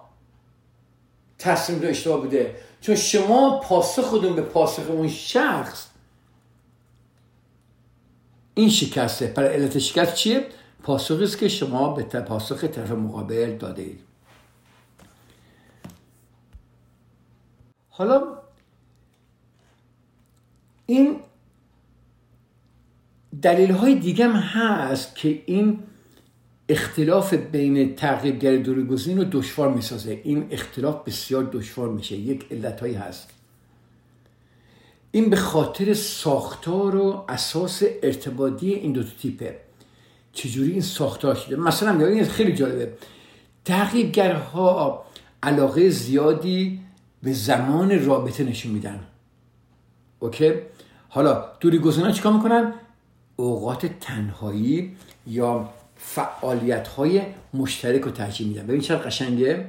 تصمیم 1.38 1.78
دو 1.78 1.88
اشتباه 1.88 2.20
بوده. 2.20 2.56
چون 2.80 2.94
شما 2.94 3.60
پاسخ 3.60 4.02
خودون 4.02 4.36
به 4.36 4.42
پاسخ 4.42 4.90
اون 4.90 5.08
شخص 5.08 5.86
این 8.54 8.70
شکسته. 8.70 9.26
پر 9.26 9.44
علت 9.44 9.78
شکست 9.78 10.14
چیه؟ 10.14 10.46
پاسخی 10.82 11.24
است 11.24 11.38
که 11.38 11.48
شما 11.48 11.92
به 11.92 12.02
پاسخ 12.02 12.64
طرف 12.64 12.90
مقابل 12.90 13.56
داده 13.56 13.82
اید. 13.82 14.00
حالا 17.90 18.22
این 20.86 21.20
دلیل 23.42 23.70
های 23.70 23.94
دیگه 23.94 24.28
هم 24.28 24.36
هست 24.36 25.16
که 25.16 25.42
این 25.46 25.78
اختلاف 26.68 27.34
بین 27.34 27.94
تغییرگر 27.94 28.56
دوریگزین 28.56 29.18
رو 29.18 29.24
دشوار 29.24 29.74
می‌سازه. 29.74 30.20
این 30.24 30.46
اختلاف 30.50 31.04
بسیار 31.04 31.50
دشوار 31.52 31.88
میشه. 31.88 32.16
یک 32.16 32.46
علت 32.50 32.80
هایی 32.80 32.94
هست. 32.94 33.30
این 35.10 35.30
به 35.30 35.36
خاطر 35.36 35.94
ساختار 35.94 36.96
و 36.96 37.24
اساس 37.28 37.82
ارتباطی 38.02 38.74
این 38.74 38.92
دو 38.92 39.02
تیپه. 39.02 39.56
چجوری 40.32 40.72
این 40.72 40.80
ساختار 40.80 41.34
شده؟ 41.34 41.56
مثلا 41.56 42.06
این 42.06 42.24
خیلی 42.24 42.52
جالبه. 42.52 42.92
تغییرگرها 43.64 45.04
علاقه 45.42 45.90
زیادی 45.90 46.80
به 47.22 47.32
زمان 47.32 48.04
رابطه 48.04 48.44
نشون 48.44 48.72
میدن. 48.72 49.00
اوکی؟ 50.18 50.52
حالا 51.08 51.44
دوری 51.60 51.78
گزینا 51.78 52.10
چیکار 52.10 52.32
می‌کنن؟ 52.32 52.74
اوقات 53.42 53.86
تنهایی 53.86 54.96
یا 55.26 55.68
فعالیت 55.96 56.88
های 56.88 57.22
مشترک 57.54 58.00
رو 58.00 58.10
ترجیح 58.10 58.48
میدن. 58.48 58.66
ببین 58.66 58.80
چقدر 58.80 59.02
قشنگه. 59.02 59.66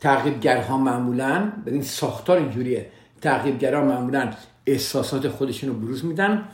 تغییبگرها 0.00 0.78
معمولا 0.78 1.52
ببین 1.66 1.82
ساختار 1.82 2.38
اینجوریه. 2.38 2.90
تغییبگرها 3.20 3.84
معمولا 3.84 4.32
احساسات 4.66 5.28
خودشون 5.28 5.70
رو 5.70 5.76
بروز 5.76 6.04
میدن. 6.04 6.48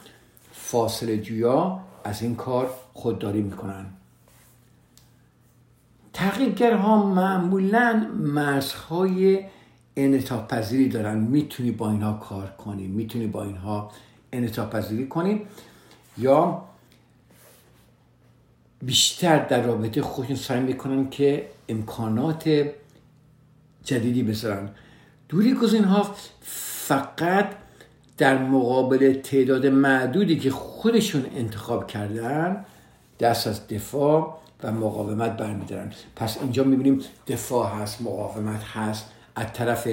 فاصله 0.53 1.19
جویا 1.19 1.81
از 2.05 2.23
این 2.23 2.35
کار 2.35 2.71
خودداری 2.95 3.43
می‌کنن. 3.43 3.87
تغییرگرها 6.13 7.07
معمولا 7.07 8.07
مرزهای 8.17 9.45
انعطاف 9.97 10.53
پذیری 10.53 10.89
دارن. 10.89 11.19
می‌تونی 11.19 11.71
با 11.71 11.91
اینها 11.91 12.13
کار 12.13 12.47
کنی. 12.47 12.87
می‌تونی 12.87 13.27
با 13.27 13.45
اینها 13.45 13.91
انعطاف 14.33 14.75
پذیری 14.75 15.07
کنی 15.07 15.47
یا 16.19 16.65
بیشتر 18.83 19.45
در 19.47 19.63
رابطه 19.63 20.03
خودشون 20.03 20.37
سعی 20.37 20.61
می‌کنن 20.61 21.11
که 21.11 21.49
امکانات 21.69 22.71
جدیدی 23.85 24.23
بذارن. 24.23 24.69
دوری 25.29 25.55
گزین 25.55 25.85
ها 25.85 26.15
فقط 26.43 27.47
در 28.19 28.39
مقابل 28.39 29.15
تعداد 29.15 29.67
معدودی 29.67 30.39
که 30.39 30.51
خودشون 30.51 31.27
انتخاب 31.37 31.87
کردن 31.87 32.65
دست 33.21 33.47
از 33.47 33.69
دفاع 33.69 34.39
و 34.63 34.73
مقاومت 34.73 35.37
برمیدارن. 35.37 35.93
پس 36.17 36.39
اینجا 36.43 36.65
می‌بینیم 36.65 37.01
دفاع 37.27 37.75
هست 37.75 38.03
مقاومت 38.03 38.65
هست 38.65 39.11
از 39.37 39.53
طرف 39.53 39.89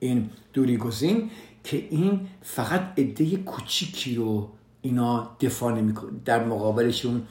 این 0.00 0.30
دوری 0.52 0.76
گزین. 0.76 1.30
که 1.66 1.86
این 1.90 2.20
فقط 2.42 2.80
عده 2.98 3.36
کوچیکی 3.36 4.14
رو 4.14 4.48
اینا 4.82 5.36
دفاع 5.40 5.74
نمیکن 5.74 6.20
در 6.24 6.44
مقابلشون 6.44 7.22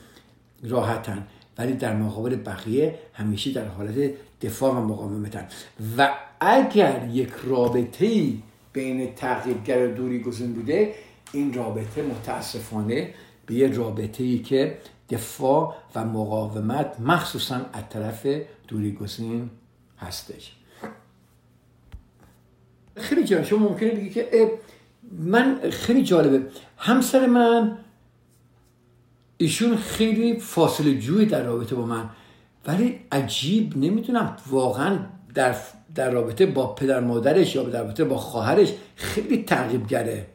راحتن 0.63 1.27
ولی 1.57 1.73
در 1.73 1.95
مقابل 1.95 2.35
بقیه 2.35 2.99
همیشه 3.13 3.51
در 3.51 3.67
حالت 3.67 4.13
دفاع 4.41 4.73
و 4.73 4.85
مقاومتن. 4.85 5.47
و 5.97 6.13
اگر 6.39 7.09
یک 7.11 7.29
رابطه 7.43 8.33
بین 8.73 9.13
تغییرگر 9.13 9.87
و 9.87 9.93
دوری 9.93 10.19
گزین 10.19 10.53
بوده 10.53 10.93
این 11.33 11.53
رابطه 11.53 12.01
متاسفانه 12.01 13.13
به 13.45 13.53
یه 13.53 13.67
رابطه 13.67 14.23
ای 14.23 14.39
که 14.39 14.77
دفاع 15.09 15.75
و 15.95 16.05
مقاومت 16.05 16.99
مخصوصا 16.99 17.55
از 17.73 17.83
طرف 17.89 18.27
دوری 18.67 18.91
گزین 18.91 19.49
هستش. 19.99 20.54
خیلی 22.95 23.23
جالب. 23.23 23.43
شما 23.43 23.69
ممکنه 23.69 23.89
بگی 23.89 24.09
که 24.09 24.51
من 25.11 25.59
خیلی 25.71 26.03
جالبه. 26.03 26.47
همسر 26.77 27.25
من 27.25 27.77
ایشون 29.37 29.77
خیلی 29.77 30.39
فاصله 30.39 30.99
جوی 30.99 31.25
در 31.25 31.43
رابطه 31.43 31.75
با 31.75 31.85
من. 31.85 32.09
ولی 32.67 32.99
عجیب 33.11 33.77
نمی‌تونم 33.77 34.37
واقعا 34.49 34.99
در, 35.33 35.55
در 35.95 36.09
رابطه 36.09 36.45
با 36.45 36.67
پدر 36.75 36.99
مادرش 36.99 37.55
یا 37.55 37.63
در 37.63 37.83
رابطه 37.83 38.03
با 38.03 38.17
خواهرش 38.17 38.73
خیلی 38.95 39.43
تعقیبگره. 39.43 40.25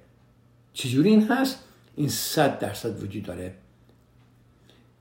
چجوری 0.73 1.11
این 1.11 1.29
هست؟ 1.29 1.64
این 1.96 2.09
صد 2.09 2.59
درصد 2.59 3.03
وجود 3.03 3.23
داره. 3.23 3.55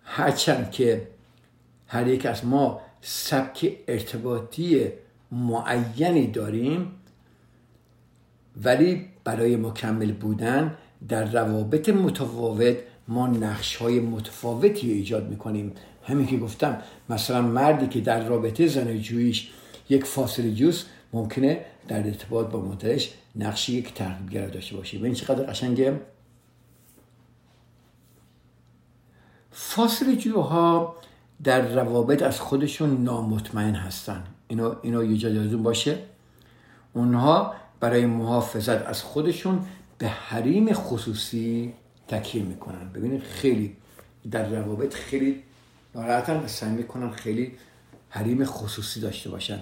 هرچند 0.04 0.72
که 0.72 1.08
هر 1.88 2.08
یک 2.08 2.26
از 2.26 2.46
ما 2.46 2.82
سبک 3.02 3.78
ارتباطی 3.88 4.88
معینی 5.32 6.28
داریم 6.28 6.92
ولی 8.64 9.06
برای 9.24 9.56
مکمل 9.56 10.12
بودن 10.12 10.76
در 11.08 11.26
روابط 11.26 11.90
متفاوت 11.90 12.78
ما 13.08 13.28
نقش 13.28 13.76
های 13.76 14.00
متفاوتی 14.00 14.92
ایجاد 14.92 15.30
می‌کنیم. 15.30 15.74
همین 16.04 16.28
که 16.28 16.38
گفتم 16.38 16.82
مثلا 17.10 17.42
مردی 17.42 17.88
که 17.88 18.02
در 18.02 18.28
رابطه 18.28 18.68
زن 18.68 18.98
جویش 18.98 19.50
یک 19.90 20.06
فاصله 20.06 20.54
جوست 20.54 20.86
ممکنه 21.14 21.66
در 21.88 22.08
ارتباط 22.08 22.48
با 22.48 22.62
مادرش 22.62 23.14
نقش 23.36 23.70
یک 23.70 23.94
ترغیبگر 23.94 24.48
داشته 24.48 24.76
باشه. 24.78 24.98
این 24.98 25.14
چقدر 25.14 25.44
قشنگه. 25.44 26.00
فاصله 29.52 30.16
جوها 30.16 30.96
در 31.44 31.62
روابط 31.62 32.24
از 32.24 32.40
خودشون 32.40 33.04
نامطمئن 33.04 33.76
هستن. 33.76 34.24
اینو, 34.48 34.76
اینو 34.82 35.04
یه 35.04 35.18
جا 35.18 35.58
باشه. 35.58 35.98
اونها 36.94 37.54
برای 37.80 38.06
محافظت 38.06 38.86
از 38.86 39.04
خودشون 39.04 39.66
به 39.98 40.08
حریم 40.08 40.74
خصوصی 40.74 41.74
تکیه 42.08 42.44
می‌کنن. 42.44 42.90
ببینید 42.90 43.24
خیلی 43.24 43.76
در 44.32 44.50
روابط 44.50 44.94
خیلی 44.94 45.44
ناراحتن 45.96 46.38
و 46.38 46.48
سعی 46.48 46.70
می‌کنن 46.70 47.12
خیلی 47.12 47.58
حریم 48.10 48.46
خصوصی 48.46 49.00
داشته 49.02 49.30
باشن. 49.30 49.60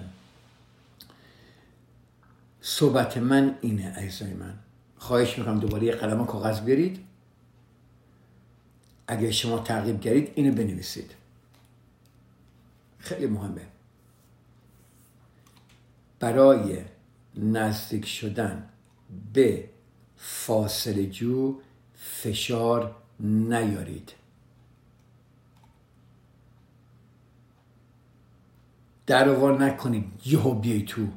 صحبت 2.61 3.17
من 3.17 3.57
اینه 3.61 3.89
عزیزای 3.89 4.33
من. 4.33 4.53
خواهش 4.97 5.37
می‌کنم 5.37 5.59
دوباره 5.59 5.83
یه 5.83 5.91
قلم 5.91 6.25
کاغذ 6.25 6.59
برید 6.59 6.99
اگه 9.07 9.31
شما 9.31 9.59
تعقیب 9.59 9.99
گرید 9.99 10.31
اینو 10.35 10.55
بنویسید. 10.55 11.11
خیلی 12.99 13.27
مهمه. 13.27 13.67
برای 16.19 16.81
نزدیک 17.37 18.05
شدن 18.05 18.69
به 19.33 19.69
فاصله 20.17 21.05
جو 21.05 21.55
فشار 21.95 22.95
نیارید. 23.19 24.13
در 29.07 29.23
درآور 29.23 29.63
نکنید 29.63 30.05
یهو 30.25 30.53
بیای 30.53 30.81
تو. 30.81 31.07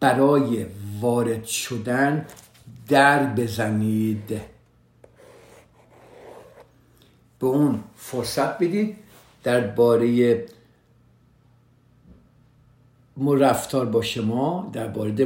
برای 0.00 0.66
وارد 1.00 1.44
شدن 1.44 2.26
در 2.88 3.26
بزنید. 3.26 4.40
به 7.38 7.46
اون 7.46 7.84
فرصت 7.96 8.58
بدید 8.58 8.96
درباره 9.42 10.46
رفتار 13.16 13.86
با 13.86 14.02
شما 14.02 14.70
درباره 14.72 15.24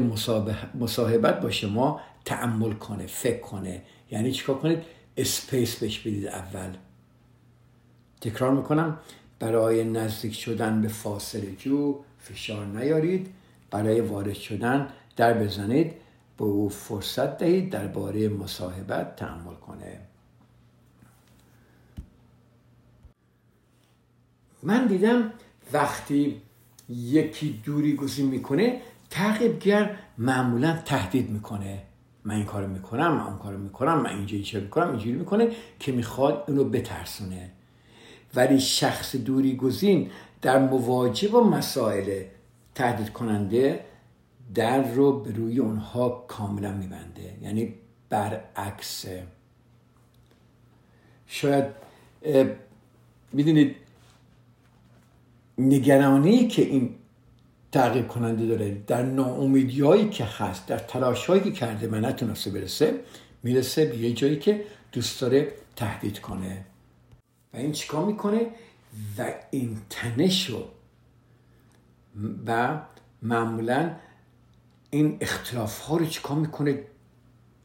مصاحبت 0.74 1.40
با 1.40 1.50
شما 1.50 2.00
تعمل 2.24 2.72
کنه 2.72 3.06
فکر 3.06 3.40
کنه. 3.40 3.82
یعنی 4.10 4.32
چیکار 4.32 4.58
کنید؟ 4.58 4.78
اسپیس 5.16 5.76
بهش 5.76 5.98
بدید 5.98 6.26
اول. 6.26 6.76
تکرار 8.20 8.50
می‌کنم. 8.50 8.98
برای 9.38 9.84
نزدیک 9.84 10.34
شدن 10.34 10.82
به 10.82 10.88
فاصله 10.88 11.56
جو 11.56 11.98
فشار 12.18 12.66
نیارید. 12.66 13.34
برای 13.70 14.00
وارد 14.00 14.34
شدن 14.34 14.88
در 15.16 15.34
بزنید. 15.34 15.92
به 16.36 16.44
او 16.44 16.68
فرصت 16.68 17.38
دهید 17.38 17.70
درباره 17.70 18.28
مصاحبت 18.28 19.16
تعمل 19.16 19.54
کنه. 19.54 20.00
من 24.62 24.86
دیدم 24.86 25.32
وقتی 25.72 26.42
یکی 26.88 27.62
دوری 27.64 27.96
گزین 27.96 28.26
می‌کنه 28.26 28.80
تعقیبگر 29.10 29.96
معمولا 30.18 30.82
تهدید 30.84 31.30
می‌کنه. 31.30 31.82
من 32.24 32.34
این 32.34 32.44
کارو 32.44 32.66
می‌کنم 32.68 33.14
من 33.14 33.20
اون 33.20 33.38
کارو 33.38 33.58
می‌کنم 33.58 34.00
من 34.00 34.10
اینجوری 34.10 34.42
چه 34.42 34.60
می‌کنم 34.60 34.90
اینجوری 34.90 35.16
می‌کنه 35.16 35.48
که 35.78 35.92
می‌خواد 35.92 36.44
اونو 36.48 36.64
بترسونه. 36.64 37.50
ولی 38.34 38.60
شخص 38.60 39.16
دوری 39.16 39.56
گزین 39.56 40.10
در 40.42 40.58
مواجه 40.58 41.28
با 41.28 41.44
مسائل 41.44 42.22
تهدید 42.74 43.12
کننده 43.12 43.84
در 44.54 44.92
رو 44.92 45.20
به 45.20 45.32
روی 45.32 45.58
اونها 45.58 46.24
کاملا 46.28 46.72
میبنده. 46.72 47.36
یعنی 47.42 47.74
برعکس. 48.08 49.04
شاید 51.26 51.64
می‌دونید 53.32 53.76
نگرانی 55.58 56.48
که 56.48 56.62
این 56.62 56.94
تعقیب 57.72 58.08
کننده 58.08 58.46
داره 58.46 58.82
در 58.86 59.02
ناامیدیایی 59.02 60.08
که 60.08 60.24
هست 60.24 60.66
در 60.66 60.78
تلاشهایی 60.78 61.42
که 61.42 61.52
کرده 61.52 61.86
من 61.86 62.04
نتونسته 62.04 62.50
برسه 62.50 63.00
می‌رسه 63.42 63.84
به 63.84 63.96
یه 63.96 64.12
جایی 64.12 64.38
که 64.38 64.64
دوست 64.92 65.20
داره 65.20 65.52
تهدید 65.76 66.20
کنه. 66.20 66.64
و 67.54 67.56
این 67.56 67.72
چیکار 67.72 68.04
می‌کنه؟ 68.04 68.46
و 69.18 69.34
این 69.50 69.76
تنش 69.90 70.50
رو 70.50 70.64
و 72.46 72.80
معمولا 73.22 73.94
این 74.90 75.16
اختلاف 75.20 75.78
ها 75.78 75.96
رو 75.96 76.06
چیکار 76.06 76.36
می‌کنه؟ 76.36 76.84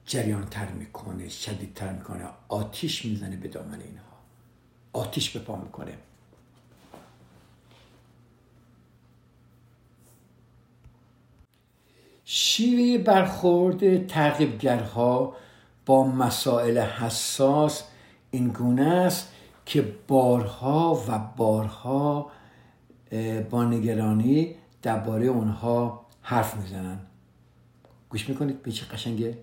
جریان 0.05 0.45
تر 0.45 0.71
می‌کنه 0.71 1.29
شدیدتر 1.29 1.93
می‌کنه 1.93 2.25
آتیش 2.49 3.05
می‌زنه 3.05 3.35
به 3.35 3.47
دامن 3.47 3.81
اینها. 3.81 4.03
آتیش 4.93 5.29
به 5.29 5.39
پا 5.39 5.55
می‌کنه. 5.55 5.97
شیوه 12.35 13.03
برخورد 13.03 14.07
تعقیبگرها 14.07 15.35
با 15.85 16.03
مسائل 16.03 16.77
حساس 16.77 17.83
این 18.31 18.47
گونه 18.47 18.87
است 18.87 19.31
که 19.65 19.93
بارها 20.07 21.03
و 21.07 21.19
بارها 21.37 22.31
با 23.49 23.63
نگرانی 23.63 24.55
درباره 24.81 25.25
اونها 25.25 26.05
حرف 26.21 26.55
می‌زنن. 26.55 26.99
گوش 28.09 28.29
می‌کنید 28.29 28.63
به 28.63 28.71
چه 28.71 28.85
قشنگه؟ 28.85 29.37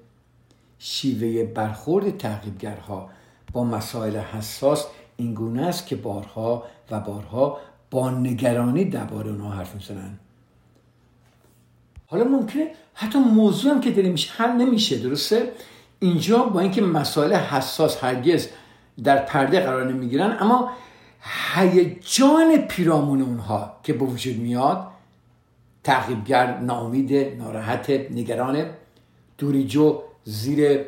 شیوه 0.79 1.45
برخورد 1.45 2.17
تعقیبگرها 2.17 3.11
با 3.53 3.65
مسائل 3.65 4.17
حساس 4.17 4.87
این 5.17 5.35
گونه 5.35 5.67
است 5.67 5.87
که 5.87 5.97
بارها 5.97 6.65
و 6.91 7.01
بارها 7.01 7.59
با 7.91 8.11
نگرانی 8.11 8.85
درباره 8.85 9.31
اونها 9.31 9.51
حرف 9.51 9.75
می‌زنن. 9.75 10.19
حالا 12.11 12.25
ممکنه 12.25 12.71
حتی 12.95 13.19
موضوع 13.19 13.73
هم 13.73 13.81
که 13.81 13.91
داریم 13.91 14.13
میشه 14.13 14.33
حل 14.33 14.53
نمیشه 14.53 14.99
درسته؟ 14.99 15.53
اینجا 15.99 16.39
با 16.39 16.61
اینکه 16.61 16.83
مسائل 16.83 17.33
حساس 17.33 18.05
هرگز 18.05 18.49
در 19.05 19.17
پرده 19.17 19.61
قرار 19.61 19.93
نمی‌گیرن 19.93 20.37
اما 20.41 20.71
هیجان 21.55 22.57
پیرامون 22.57 23.23
اونها 23.23 23.77
که 23.83 23.93
به 23.93 24.05
وجود 24.05 24.37
میاد 24.37 24.87
تعقیبگر 25.85 26.59
ناامید 26.59 27.15
ناراحت 27.39 27.91
نگران 27.91 28.67
دوریجو 29.39 30.03
زیر 30.25 30.85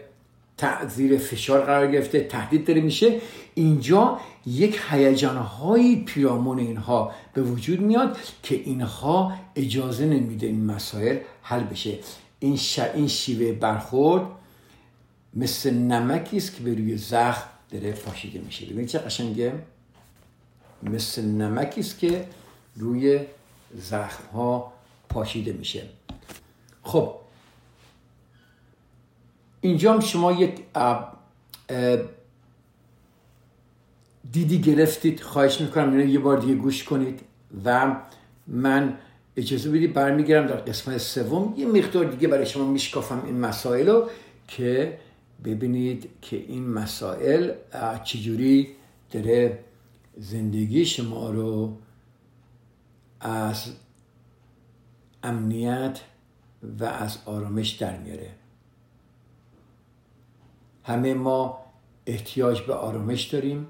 زیر 0.89 1.19
فشار 1.19 1.61
قرار 1.61 1.93
گرفته 1.93 2.21
تهدید 2.21 2.67
داره 2.67 2.81
میشه. 2.81 3.21
اینجا 3.55 4.19
یک 4.47 4.81
هیجانهایی 4.91 6.05
پیرامون 6.05 6.59
اینها 6.59 7.13
به 7.35 7.43
وجود 7.43 7.81
میاد 7.81 8.19
که 8.43 8.55
اینها 8.55 9.33
اجازه 9.57 10.07
نمیده 10.07 10.47
این 10.47 10.65
مسائل 10.65 11.19
حل 11.43 11.63
بشه. 11.63 11.99
این, 12.39 12.59
این 12.95 13.09
شیوه 13.09 13.53
برخورد 13.53 14.23
مثل 15.35 15.75
نمکی 15.75 16.37
است 16.37 16.57
که 16.57 16.63
به 16.63 16.75
روی 16.75 16.97
زخم 16.97 17.45
داره 17.71 17.93
پاشیده 17.93 18.41
میشه. 18.41 18.67
ببینید 18.67 18.89
چه 18.89 18.99
قشنگه؟ 18.99 19.53
مثل 20.83 21.25
نمکی 21.25 21.81
است 21.81 21.99
که 21.99 22.27
روی 22.77 23.21
زخم 23.75 24.25
ها 24.35 24.73
پاشیده 25.09 25.53
میشه. 25.53 25.83
خب 26.83 27.15
اینجا 29.63 30.01
شما 30.01 30.33
یک 30.33 30.61
دیدی 34.33 34.61
گرفتید 34.61 35.21
خواهش 35.21 35.61
می‌کنم 35.61 35.93
اینو 35.93 36.07
یه 36.07 36.19
بار 36.19 36.39
دیگه 36.39 36.55
گوش 36.55 36.85
کنید 36.85 37.21
و 37.65 37.97
من 38.47 38.99
اجازه 39.37 39.71
بدید 39.71 39.93
برمیگردم 39.93 40.47
در 40.47 40.57
قسمت 40.57 40.99
سوم. 40.99 41.55
یه 41.57 41.67
مقدار 41.67 42.05
دیگه 42.05 42.29
برای 42.29 42.47
شما 42.47 42.73
میشکافم 42.73 43.23
این 43.27 43.41
مسائل 43.41 43.89
رو 43.89 44.11
که 44.49 44.99
ببینید 45.45 46.11
که 46.23 46.37
این 46.37 46.69
مسائل 46.69 47.53
چجوری 48.05 48.69
داره 49.11 49.59
زندگی 50.17 50.85
شما 50.85 51.31
رو 51.31 51.77
از 53.21 53.73
امنیت 55.23 56.01
و 56.81 56.85
از 56.85 57.19
آرامش 57.27 57.71
در 57.71 57.99
میاره. 57.99 58.31
همه 60.85 61.15
ما 61.15 61.59
احتیاج 62.07 62.63
به 62.63 62.75
آرامش 62.75 63.23
داریم 63.23 63.67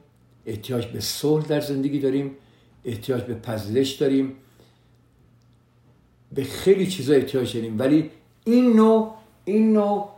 احتیاج 0.47 0.87
به 0.87 1.01
صلح 1.01 1.47
در 1.47 1.61
زندگی 1.61 2.01
داریم 2.01 2.31
احتیاج 2.85 3.23
به 3.23 3.35
پذیرش 3.35 3.93
داریم. 3.93 4.37
به 6.33 6.45
خیلی 6.45 6.87
چیزا 6.87 7.15
احتیاج 7.15 7.57
داریم. 7.57 7.79
ولی 7.79 8.11
این 8.45 8.73
نوع 8.73 9.15
این 9.45 9.73
نوع 9.73 10.09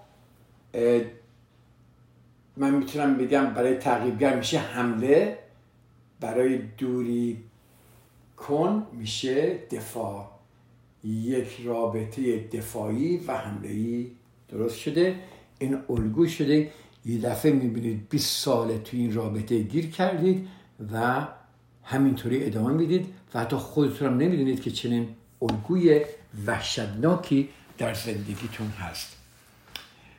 من 2.56 2.74
می‌تونم 2.74 3.16
بگم 3.16 3.54
برای 3.54 3.74
تعقیبگر 3.74 4.36
میشه 4.36 4.58
حمله 4.58 5.38
برای 6.20 6.58
دوری 6.58 7.42
کن 8.36 8.86
میشه 8.92 9.58
دفاع. 9.70 10.30
یک 11.04 11.60
رابطه 11.64 12.38
دفاعی 12.38 13.16
و 13.16 13.32
حمله 13.32 14.06
درست 14.48 14.76
شده. 14.76 15.20
این 15.58 15.78
الگو 15.90 16.26
شده. 16.28 16.70
یه 17.04 17.18
دفعه 17.18 17.52
می‌بینید 17.52 18.08
20 18.08 18.36
سال 18.44 18.78
تو 18.78 18.96
این 18.96 19.14
رابطه 19.14 19.58
گیر 19.58 19.90
کردید 19.90 20.48
و 20.92 21.26
همینطوری 21.82 22.44
ادامه 22.44 22.74
می‌دید 22.74 23.06
و 23.34 23.40
حتی 23.40 23.56
خودتون 23.56 24.08
هم 24.08 24.16
نمی‌دونید 24.18 24.62
که 24.62 24.70
چنین 24.70 25.08
الگوی 25.42 26.04
وحشتناکی 26.46 27.48
در 27.78 27.94
زندگیتون 27.94 28.66
هست. 28.66 29.16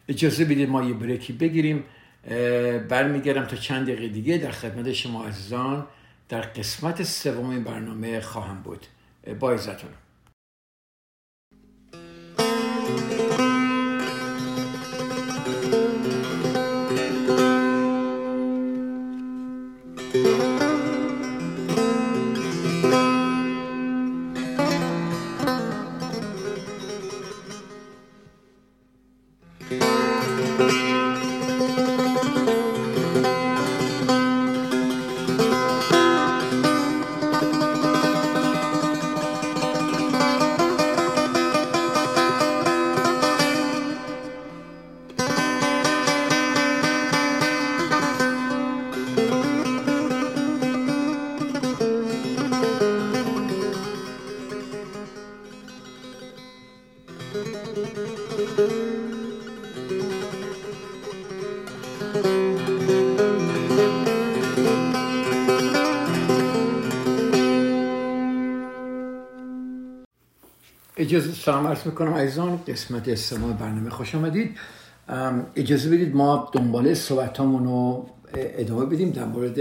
اجازه 0.08 0.46
بدید 0.46 0.70
ما 0.70 0.84
یه 0.84 0.94
بریکی 0.94 1.34
بگیریم. 1.34 1.84
برمیگردم 2.90 3.46
تا 3.46 3.56
چند 3.56 3.88
دقیقه 3.88 4.08
دیگه 4.08 4.38
در 4.38 4.52
خدمت 4.52 4.94
شما 4.94 5.26
عزیزان. 5.26 5.86
در 6.30 6.42
قسمت 6.42 7.04
سوم 7.04 7.64
برنامه 7.64 8.20
خواهم 8.20 8.62
بود. 8.62 8.86
با 9.40 9.52
عزتون 9.52 9.90
اجازه 71.06 71.32
سلام 71.32 71.68
عرض 71.68 71.86
می‌کنم 71.86 72.14
عزیزان 72.14 72.60
قسمت 72.68 73.08
استماع 73.08 73.54
برنامه 73.54 73.90
خوش 73.90 74.16
آمدید. 74.16 74.58
اجازه 75.56 75.90
بدید 75.90 76.16
ما 76.16 76.50
دنباله 76.54 76.94
صحبت 76.94 77.40
رو 77.40 78.06
ادامه 78.34 78.86
بدیم 78.86 79.10
در 79.10 79.26
مورد 79.26 79.60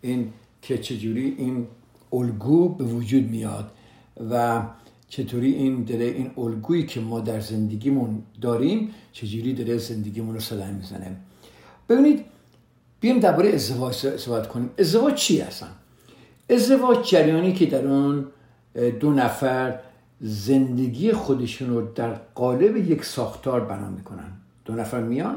این 0.00 0.32
که 0.62 0.78
چجوری 0.78 1.34
این 1.38 1.66
الگو 2.12 2.68
به 2.68 2.84
وجود 2.84 3.30
میاد 3.30 3.70
و 4.30 4.62
چطوری 5.08 5.52
این 5.52 5.84
داره 5.84 6.04
این 6.04 6.30
الگویی 6.38 6.86
که 6.86 7.00
ما 7.00 7.20
در 7.20 7.40
زندگیمون 7.40 8.22
داریم 8.40 8.90
چجوری 9.12 9.54
داره 9.54 9.76
زندگیمون 9.76 10.34
رو 10.34 10.40
صدای 10.40 10.72
می‌زنه. 10.72 11.16
ببینید 11.88 12.24
بیایم 13.00 13.20
درباره 13.20 13.48
ازدواج 13.48 13.94
صحبت 13.94 14.48
کنیم. 14.48 14.70
ازدواج 14.78 15.14
چی 15.14 15.40
هستن؟ 15.40 15.70
ازدواج 16.50 17.10
جریانی 17.10 17.52
که 17.52 17.66
در 17.66 17.86
اون 17.86 18.26
دو 19.00 19.12
نفر 19.12 19.78
زندگی 20.20 21.12
خودشون 21.12 21.70
رو 21.70 21.92
در 21.92 22.14
قالب 22.14 22.76
یک 22.76 23.04
ساختار 23.04 23.60
بنا 23.60 23.90
می‌کنن. 23.90 24.32
دو 24.64 24.74
نفر 24.74 25.00
میان 25.00 25.36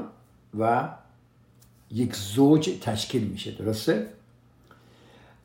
و 0.59 0.89
یک 1.91 2.15
زوج 2.15 2.69
تشکیل 2.81 3.27
میشه 3.27 3.51
درسته؟ 3.51 4.07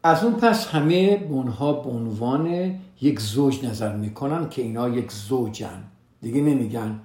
از 0.03 0.25
اون 0.25 0.35
پس 0.35 0.66
همه 0.66 1.16
به 1.16 1.33
اونها 1.33 1.72
به 1.72 1.90
عنوان 1.90 2.75
یک 3.01 3.20
زوج 3.20 3.64
نظر 3.64 3.96
می‌کنن 3.96 4.49
که 4.49 4.62
اینا 4.62 4.88
یک 4.88 5.12
زوجن. 5.12 5.85
دیگه 6.22 6.40
نمیگن 6.40 7.01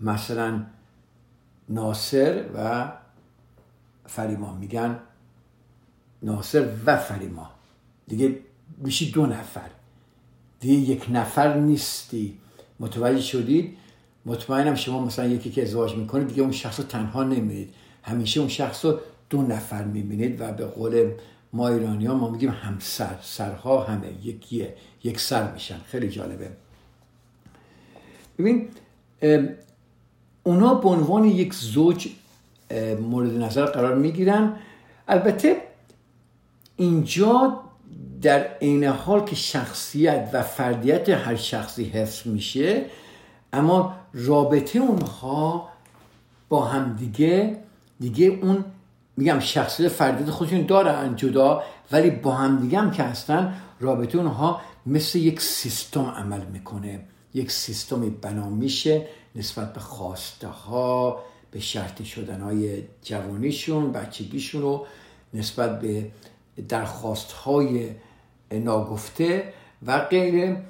مثلا 0.00 0.62
ناصر 1.68 2.44
و 2.54 2.92
فریما. 4.06 4.54
میگن 4.54 4.98
ناصر 6.22 6.68
و 6.86 6.96
فریما. 6.96 7.50
دیگه 8.06 8.38
میشی 8.78 9.10
دو 9.10 9.26
نفر. 9.26 9.70
دیگه 10.60 10.90
یک 10.90 11.06
نفر 11.10 11.54
نیستی. 11.54 12.38
متوجه 12.80 13.20
شدید؟ 13.20 13.76
مطمئنم 14.26 14.74
شما 14.74 15.04
مثلا 15.04 15.26
یکی 15.26 15.50
که 15.50 15.62
ازدواج 15.62 15.94
می‌کنید 15.94 16.28
دیگه 16.28 16.42
اون 16.42 16.52
شخص 16.52 16.80
رو 16.80 16.86
تنها 16.86 17.24
نمی‌دید 17.24 17.74
همیشه 18.02 18.40
اون 18.40 18.48
شخص 18.48 18.84
رو 18.84 18.98
دو 19.30 19.42
نفر 19.42 19.84
می‌بینید 19.84 20.40
و 20.40 20.52
به 20.52 20.66
قول 20.66 21.10
ما 21.52 21.68
ایرانی 21.68 22.06
ها 22.06 22.14
ما 22.14 22.30
میگیم 22.30 22.50
همسر. 22.50 23.16
سرها 23.22 23.82
همه. 23.84 24.12
یکیه. 24.24 24.74
یک 25.04 25.20
سر 25.20 25.52
میشن. 25.52 25.80
خیلی 25.86 26.08
جالبه. 26.08 26.50
ببین 28.38 28.68
اونا 30.42 30.74
به 30.74 30.88
عنوان 30.88 31.24
یک 31.24 31.54
زوج 31.54 32.08
مورد 33.00 33.36
نظر 33.42 33.66
قرار 33.66 33.94
می‌گیرن. 33.94 34.56
البته 35.08 35.56
اینجا 36.76 37.63
در 38.24 38.46
عین 38.62 38.84
حال 38.84 39.24
که 39.24 39.36
شخصیت 39.36 40.30
و 40.32 40.42
فردیت 40.42 41.08
هر 41.08 41.36
شخصی 41.36 41.84
حفظ 41.84 42.26
میشه 42.26 42.84
اما 43.52 43.94
رابطه 44.14 44.78
اونها 44.78 45.68
با 46.48 46.64
هم 46.64 46.96
دیگه 46.96 47.58
دیگه 48.00 48.26
اون 48.26 48.64
میگم 49.16 49.38
شخصیت 49.40 49.88
فردیت 49.88 50.30
خودشون 50.30 50.66
دارن 50.66 51.16
جدا 51.16 51.62
ولی 51.92 52.10
با 52.10 52.32
هم 52.32 52.60
دیگه 52.60 52.78
هم 52.78 52.90
که 52.90 53.02
هستن 53.02 53.54
رابطه 53.80 54.18
اونها 54.18 54.60
مثل 54.86 55.18
یک 55.18 55.40
سیستم 55.40 56.04
عمل 56.04 56.44
می‌کنه. 56.44 57.00
یک 57.34 57.50
سیستمی 57.50 58.10
بنا 58.10 58.48
میشه 58.48 59.06
نسبت 59.34 59.72
به 59.72 59.80
خواسته 59.80 60.48
ها 60.48 61.22
به 61.50 61.60
شرطی 61.60 62.04
شدن 62.04 62.40
های 62.40 62.82
جوانیشون 63.02 63.92
بچگیشون 63.92 64.62
رو 64.62 64.86
نسبت 65.34 65.80
به 65.80 66.10
درخواست 66.68 67.32
های 67.32 67.90
ناگفته 68.52 69.52
و 69.86 69.98
غیره 69.98 70.62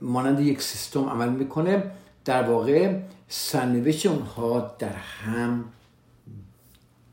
مانند 0.00 0.40
یک 0.40 0.62
سیستم 0.62 1.04
عمل 1.04 1.28
می‌کنه 1.28 1.90
در 2.24 2.42
واقع 2.42 3.00
سرنوشت 3.28 4.06
اونها 4.06 4.76
در 4.78 4.92
هم 4.92 5.64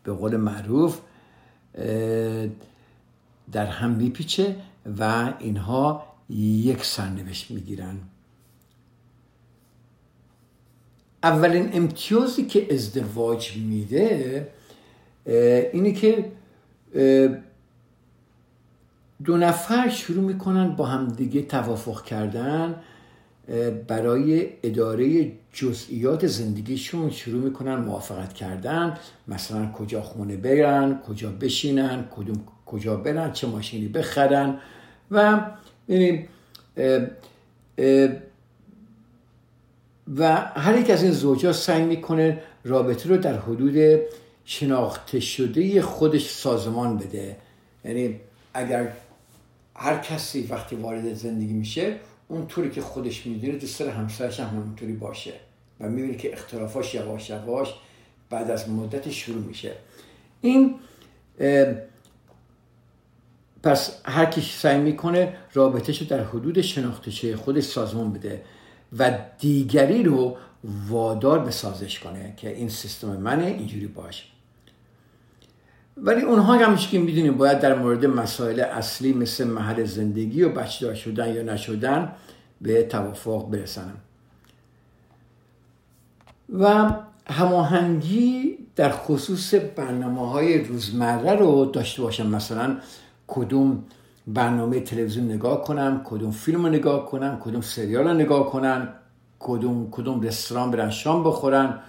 به 0.04 0.14
قول 0.14 0.38
معروف 0.38 1.00
در 3.52 3.66
هم 3.66 3.90
میپیچه 3.90 4.56
و 5.00 5.34
اینها 5.40 6.06
یک 6.30 6.86
سرنوشت 6.86 7.52
می‌گیرن. 7.52 7.98
اولین 11.24 11.70
امتیازی 11.74 12.46
که 12.46 12.74
ازدواج 12.74 13.58
میده 13.58 14.48
اینه 15.74 15.92
که 15.92 16.32
دو 19.24 19.38
نفر 19.38 19.90
شروع 19.90 20.24
می‌کنن 20.24 20.76
با 20.76 20.86
هم 20.86 21.08
دیگه 21.08 21.42
توافق 21.42 22.04
کردن 22.04 22.76
برای 23.88 24.48
اداره 24.64 25.32
جزئیات 25.54 26.28
زندگیشون 26.28 27.10
شروع 27.10 27.44
می‌کنن 27.44 27.76
موافقت 27.76 28.34
کردن. 28.34 28.98
مثلا 29.28 29.72
کجا 29.72 30.02
خونه 30.02 30.38
برن 30.38 31.00
کجا 31.08 31.32
بشینن 31.32 32.06
کدوم 32.16 32.44
کجا 32.66 32.96
برن 32.96 33.32
چه 33.32 33.48
ماشینی 33.48 33.88
بخرن. 33.88 34.58
و 35.12 35.42
یعنی 35.88 36.28
و 40.18 40.36
هر 40.36 40.80
یک 40.80 40.90
از 40.90 41.04
این 41.04 41.12
زوجا 41.12 41.54
سعی 41.54 41.84
می‌کنه 41.84 42.42
رابطه 42.64 43.10
رو 43.10 43.18
در 43.18 43.40
حدود 43.40 44.00
شناخته 44.46 45.20
شده 45.20 45.82
خودش 45.82 46.30
سازمان 46.30 46.98
بده. 46.98 47.38
یعنی 47.86 48.20
اگر 48.54 48.92
هر 49.80 49.98
کسی 49.98 50.48
وقتی 50.50 50.76
وارد 50.76 51.14
زندگی 51.14 51.54
میشه 51.54 51.96
اون 52.28 52.48
طوری 52.48 52.70
که 52.70 52.82
خودش 52.82 53.26
می‌دونه 53.26 53.54
دوست 53.54 53.80
داره 53.80 53.92
همسرش 53.92 54.40
هم 54.40 54.58
اونطوری 54.58 54.94
باشه 54.94 55.34
و 55.80 55.90
می‌بینی 55.90 56.16
که 56.16 56.34
اختلافاش 56.34 56.96
یواش 56.96 57.30
یواش 57.30 57.74
بعد 58.30 58.52
از 58.52 58.70
مدت 58.70 59.10
شروع 59.10 59.44
میشه. 59.44 59.72
این 60.42 60.76
پس 63.64 64.02
هر 64.06 64.26
کی 64.26 64.42
سعی 64.42 64.80
می‌کنه 64.80 65.38
رابطهش 65.54 66.02
رو 66.02 66.08
در 66.08 66.24
حدود 66.24 66.62
شناختشه 66.62 67.36
خودش 67.36 67.64
سازمان 67.64 68.14
بده 68.14 68.42
و 68.98 69.20
دیگری 69.40 70.04
رو 70.04 70.38
وادار 70.64 71.40
به 71.40 71.52
سازش 71.52 72.00
کنه 72.00 72.34
که 72.38 72.56
این 72.56 72.70
سیستم 72.70 73.18
منه 73.18 73.46
اینجوری 73.46 73.88
باشه. 73.88 74.24
ولی 76.02 76.22
اونها 76.22 76.54
هم 76.54 76.76
که 76.76 77.00
می‌دونیم 77.00 77.38
باید 77.38 77.60
در 77.60 77.76
مورد 77.76 78.06
مسائل 78.06 78.60
اصلی 78.60 79.14
مثل 79.14 79.48
محل 79.48 79.84
زندگی 79.84 80.44
و 80.44 80.50
بچه 80.50 80.96
شدن 80.96 81.34
یا 81.34 81.44
نشدن 81.44 82.12
به 82.62 82.84
توافق 82.84 83.50
برسن 83.50 83.94
و 86.60 86.92
هماهنگی 87.28 88.58
در 88.76 88.90
خصوص 88.90 89.54
برنامه 89.76 90.30
های 90.30 90.64
روزمره 90.64 91.36
رو 91.36 91.66
داشته 91.66 92.02
باشم. 92.02 92.28
مثلا 92.28 92.78
کدوم 93.28 93.84
برنامه 94.28 94.80
تلویزیون 94.80 95.32
نگاه 95.32 95.64
کنم 95.64 96.02
کدوم 96.06 96.32
فیلم 96.32 96.66
رو 96.66 96.72
نگاه 96.72 97.06
کنم 97.06 97.40
کدوم 97.40 97.62
سریال 97.62 98.08
رو 98.08 98.14
نگاه 98.14 98.50
کنم 98.50 98.88
کدوم 99.40 99.88
کدوم 99.92 100.22
رستوران 100.22 100.72
برن 100.72 100.90
شام 100.90 101.24
بخورن. 101.24 101.80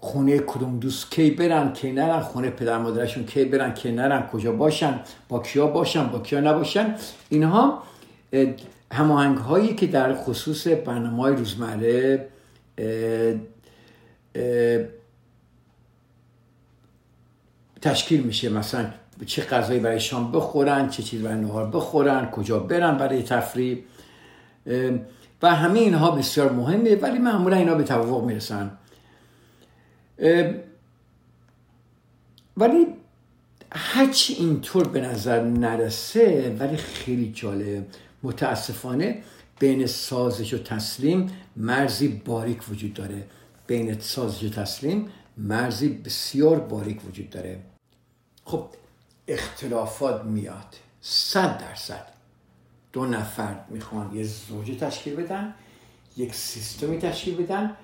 خونه 0.00 0.38
کدوم 0.38 0.78
دوست 0.78 1.10
کی 1.10 1.30
برن 1.30 1.72
کی 1.72 1.92
نرن 1.92 2.20
خونه 2.20 2.50
پدر 2.50 2.78
مادرشون 2.78 3.26
کی 3.26 3.44
برن 3.44 3.74
کی 3.74 3.92
نرن 3.92 4.26
کجا 4.26 4.52
باشن 4.52 5.00
با 5.28 5.38
کیا 5.38 5.66
باشن 5.66 6.06
با 6.06 6.18
کیا 6.18 6.40
نباشن. 6.40 6.94
اینها 7.28 7.82
هماهنگ 8.92 9.38
هایی 9.38 9.74
که 9.74 9.86
در 9.86 10.14
خصوص 10.14 10.66
برنامه 10.66 11.22
های 11.22 11.36
روزمره 11.36 12.28
تشکیل 17.82 18.22
میشه. 18.22 18.48
مثلا 18.48 18.86
چه 19.26 19.42
غذایی 19.42 19.80
برای 19.80 20.00
شام 20.00 20.32
بخورن 20.32 20.88
چه 20.88 21.02
چیز 21.02 21.22
برای 21.22 21.40
نهار 21.40 21.66
بخورن 21.66 22.30
کجا 22.30 22.58
برن 22.58 22.96
برای 22.98 23.22
تفریح. 23.22 23.78
و 25.42 25.54
همه 25.54 25.78
اینها 25.78 26.10
بسیار 26.10 26.52
مهمه 26.52 26.96
ولی 26.96 27.18
معمولا 27.18 27.56
اینا 27.56 27.74
به 27.74 27.82
توافق 27.82 28.24
می‌رسن. 28.24 28.77
ولی 32.56 32.86
هرچی 33.72 34.34
اینطور 34.34 34.88
به 34.88 35.00
نظر 35.00 35.42
نرسه 35.42 36.56
ولی 36.60 36.76
خیلی 36.76 37.32
جالب 37.32 37.86
متاسفانه 38.22 39.22
بین 39.58 39.86
سازش 39.86 40.54
و 40.54 40.58
تسلیم 40.58 41.30
مرزی 41.56 42.08
باریک 42.08 42.68
وجود 42.68 42.94
داره. 42.94 43.26
بین 43.66 44.00
سازش 44.00 44.44
و 44.44 44.48
تسلیم 44.48 45.08
مرزی 45.36 45.88
بسیار 45.88 46.60
باریک 46.60 47.04
وجود 47.08 47.30
داره. 47.30 47.60
خب 48.44 48.66
اختلافات 49.28 50.24
میاد. 50.24 50.76
صد 51.00 51.58
درصد. 51.58 52.06
دو 52.92 53.06
نفر 53.06 53.56
می‌خوان 53.68 54.16
یه 54.16 54.24
زوجه 54.24 54.74
تشکیل 54.74 55.16
بدن 55.16 55.54
یک 56.16 56.34
سیستمی 56.34 56.98
تشکیل 56.98 57.36
بدن. 57.42 57.76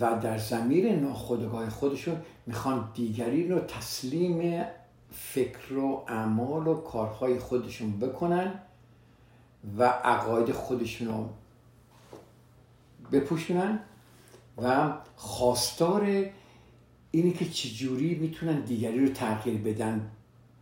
و 0.00 0.18
در 0.22 0.38
زمیر 0.38 0.96
ناخودگاه 0.96 1.70
خودشون 1.70 2.16
می‌خوان 2.46 2.88
دیگری 2.94 3.48
رو 3.48 3.60
تسلیم 3.60 4.64
فکر 5.12 5.74
و 5.74 6.04
اعمال 6.08 6.66
و 6.66 6.74
کارهای 6.74 7.38
خودشون 7.38 7.98
بکنن 7.98 8.54
و 9.78 9.84
عقاید 9.84 10.52
خودشون 10.52 11.08
رو 11.08 11.28
بپوشونن 13.12 13.78
و 14.62 14.92
خواستار 15.16 16.24
اینی 17.10 17.32
که 17.32 17.44
چجوری 17.44 18.14
می‌تونن 18.14 18.60
دیگری 18.60 19.06
رو 19.06 19.12
تغییر 19.12 19.60
بدن 19.60 20.10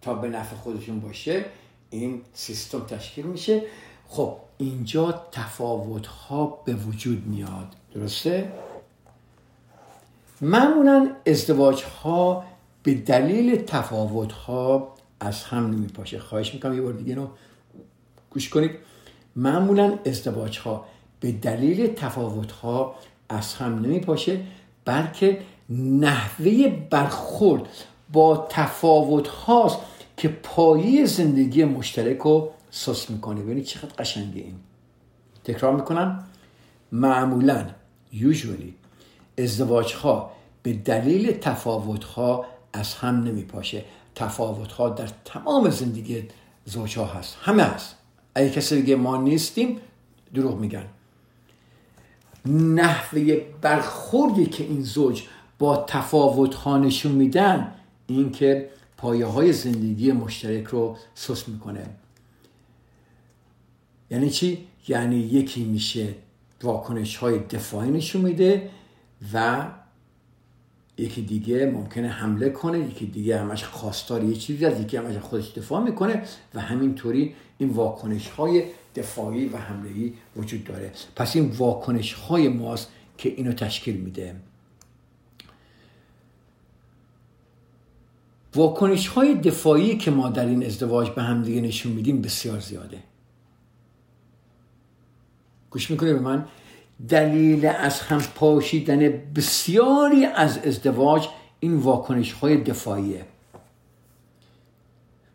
تا 0.03 0.15
به 0.15 0.29
نفع 0.29 0.57
خودشون 0.57 1.01
باشه 1.01 1.45
این 1.91 2.23
سیستم 2.33 2.81
تشکیل 2.81 3.27
میشه 3.27 3.63
خب 4.09 4.37
اینجا 4.59 5.25
تفاوت 5.33 6.07
ها 6.07 6.47
به 6.47 6.75
وجود 6.75 7.27
میاد 7.27 7.77
درسته؟ 7.95 8.53
معمولا 10.41 11.11
ازدواج 11.27 11.83
ها 11.83 12.45
به 12.83 12.95
دلیل 12.95 13.57
تفاوت 13.57 14.33
ها 14.33 14.95
از 15.21 15.45
هم 15.45 15.67
نمیپاشه. 15.71 16.19
خواهش 16.19 16.55
می‌کنم 16.55 16.75
یه 16.75 16.81
بار 16.81 16.93
دیگه 16.93 17.15
رو 17.15 17.29
گوش 18.31 18.49
کنید. 18.49 18.71
معمولا 19.37 19.99
ازدواج 20.07 20.59
ها 20.59 20.85
به 21.21 21.33
دلیل 21.33 21.87
تفاوت 21.87 22.53
ها 22.53 22.95
از 23.29 23.55
هم 23.55 23.79
نمیپاشه 23.79 24.41
بلکه 24.85 25.39
نحوه 25.71 26.69
برخورد 26.91 27.69
با 28.13 28.47
تفاوت 28.51 29.29
هاست 29.29 29.79
که 30.17 30.29
پایه 30.29 31.07
زندگی 31.07 31.65
مشترک 31.65 32.19
رو 32.19 32.51
سس 32.71 33.11
می‌کنه. 33.11 33.43
ببینید 33.43 33.65
چقدر 33.65 33.95
قشنگه 33.99 34.41
این. 34.41 34.55
تکرار 35.45 35.77
می‌کنم. 35.77 36.25
معمولا 36.93 37.67
یوزولی 38.13 38.75
ازدواج 39.39 39.95
ها 39.95 40.31
به 40.63 40.73
دلیل 40.73 41.33
تفاوت 41.33 42.05
ها 42.05 42.47
از 42.73 42.95
هم 42.95 43.23
نمیپاشه. 43.23 43.85
تفاوت 44.15 44.73
ها 44.73 44.89
در 44.89 45.09
تمام 45.25 45.71
زندگی 45.71 46.29
زوج 46.65 46.99
ها 46.99 47.05
هست. 47.05 47.37
همه 47.41 47.63
هست. 47.63 47.97
اگه 48.35 48.51
کسی 48.51 48.83
بگه 48.83 48.97
ما 48.97 49.17
نیستیم 49.17 49.79
دروغ 50.35 50.59
میگن. 50.59 50.85
نحوه 52.47 53.41
برخوردی 53.61 54.47
که 54.47 54.65
این 54.65 54.83
زوج 54.83 55.23
با 55.59 55.85
تفاوت 55.89 56.55
ها 56.55 56.79
نشون 56.79 57.13
میدن 57.13 57.75
این 58.07 58.33
که 58.33 58.71
پایه 58.97 59.27
های 59.27 59.53
زندگی 59.53 60.13
مشترک 60.13 60.65
رو 60.65 60.97
سس 61.15 61.49
می‌کنه. 61.49 61.87
یعنی 64.11 64.31
چی؟ 64.31 64.67
یعنی 64.89 65.17
یکی 65.17 65.65
میشه 65.65 66.15
واکنش 66.63 67.17
های 67.17 67.39
دفاعی 67.39 67.91
نشون 67.91 68.23
میده 68.23 68.71
و 69.33 69.67
یکی 70.99 71.23
دیگه 71.23 71.67
ممکنه 71.67 72.09
حمله 72.09 72.51
کنه 72.51 72.79
یکی 72.79 73.07
دیگه 73.07 73.41
همش 73.41 73.65
خواستار 73.65 74.25
یه 74.25 74.37
چیزی 74.37 74.67
از 74.67 74.81
یکی 74.81 74.97
همش 74.97 75.17
خودش 75.17 75.53
دفاع 75.53 75.83
می‌کنه 75.83 76.23
و 76.55 76.61
همینطوری 76.61 77.35
این 77.59 77.71
واکنش 77.71 78.29
های 78.29 78.65
دفاعی 78.97 79.49
و 79.49 79.57
حمله 79.57 80.13
وجود 80.37 80.65
داره. 80.65 80.93
پس 81.17 81.37
این 81.37 81.51
واکنش 81.51 82.13
های 82.13 82.49
ماست 82.49 82.89
که 83.19 83.29
اینو 83.29 83.53
تشکیل 83.53 83.97
میده. 83.97 84.37
واکنش 88.55 89.09
های 89.09 89.35
دفاعی 89.35 89.97
که 89.97 90.11
ما 90.11 90.29
در 90.29 90.47
این 90.47 90.67
ازدواج 90.67 91.11
به 91.11 91.23
هم 91.23 91.43
دیگه 91.43 91.61
نشون 91.61 91.93
میدیم 91.93 92.23
بسیار 92.23 92.61
زیاده. 92.61 92.99
گوش 95.71 95.91
می‌کنه 95.91 96.13
به 96.13 96.21
من؟ 96.21 96.47
دلیل 97.09 97.67
از 97.67 98.01
هم 98.01 98.23
پاشیدن 98.35 99.23
بسیاری 99.37 100.25
از 100.25 100.59
ازدواج 100.59 101.29
این 101.61 101.77
واکنش 101.77 102.33
های 102.33 102.57
دفاعیه. 102.57 103.25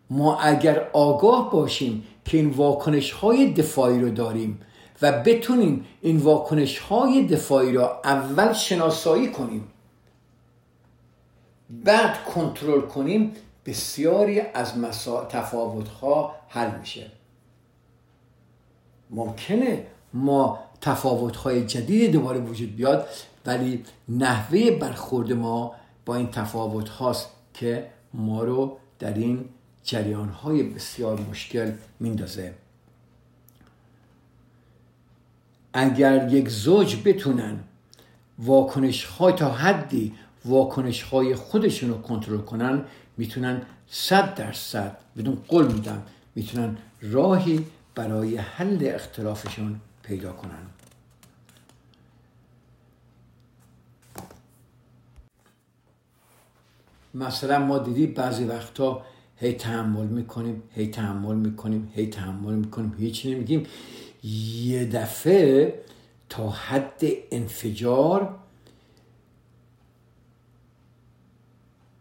ما 0.10 0.40
اگر 0.40 0.90
آگاه 0.94 1.52
باشیم 1.52 2.04
که 2.26 2.38
این 2.38 2.50
واکنش 2.50 3.12
های 3.12 3.54
دفاعی 3.54 4.00
رو 4.00 4.10
داریم 4.10 4.60
و 5.02 5.12
بتونیم 5.12 5.86
این 6.02 6.18
واکنش 6.18 6.80
های 6.80 7.26
دفاعی 7.26 7.72
را 7.72 8.02
اول 8.04 8.54
شناسایی 8.54 9.32
کنیم 9.32 9.68
بعد 11.70 12.24
کنترل 12.24 12.82
کنیم 12.82 13.34
بسیاری 13.66 14.40
از 14.40 14.78
مسا... 14.78 15.26
تفاوت 15.26 15.88
ها 15.88 16.36
حل 16.48 16.80
میشه. 16.80 17.12
ممکنه 19.10 19.86
ما 20.14 20.60
تفاوت 20.82 21.36
های 21.36 21.66
جدید 21.66 22.12
دوباره 22.12 22.40
وجود 22.40 22.76
بیاد 22.76 23.08
ولی 23.46 23.84
نحوه 24.10 24.72
برخورد 24.72 25.34
ما 25.34 25.76
با 26.06 26.16
این 26.16 26.32
تفاوت 26.32 26.90
هاست 26.90 27.30
که 27.54 27.90
ما 28.14 28.44
رو 28.44 28.78
در 29.00 29.14
این 29.14 29.46
جریان 29.84 30.30
های 30.30 30.64
بسیار 30.64 31.20
مشکل 31.20 31.72
میندازه. 32.00 32.54
اگر 35.74 36.34
یک 36.34 36.50
زوج 36.50 36.98
بتونن 37.06 37.60
واکنش 38.40 39.06
های 39.06 39.34
تا 39.34 39.52
حدی 39.52 40.14
واکنش 40.46 41.02
های 41.04 41.36
خودشون 41.36 41.90
رو 41.90 42.02
کنترل 42.02 42.38
کنن 42.38 42.82
می‌تونن 43.18 43.62
صد 43.88 44.36
درصد 44.36 44.98
بدون 45.18 45.38
قول 45.48 45.72
میدم 45.72 46.04
می‌تونن 46.36 46.78
راهی 47.02 47.66
برای 47.96 48.38
حل 48.38 48.92
اختلافشون 48.96 49.80
پیدا 50.10 50.32
کنن. 50.34 50.66
مثلا 57.14 57.60
ما 57.60 57.78
دیدی 57.78 58.08
بعضی 58.08 58.44
وقتا 58.44 59.06
هی 59.38 59.54
تحمل 59.54 60.06
می‌کنیم 60.06 60.64
هی 60.72 60.88
تحمل 60.88 61.36
می‌کنیم 61.36 61.92
هی 61.96 62.08
تحمل 62.08 62.54
می‌کنیم 62.54 62.96
هیچی 63.00 63.36
نمیگیم. 63.36 63.68
یه 64.64 64.86
دفعه 64.86 65.84
تا 66.30 66.50
حد 66.50 67.02
انفجار 67.32 68.40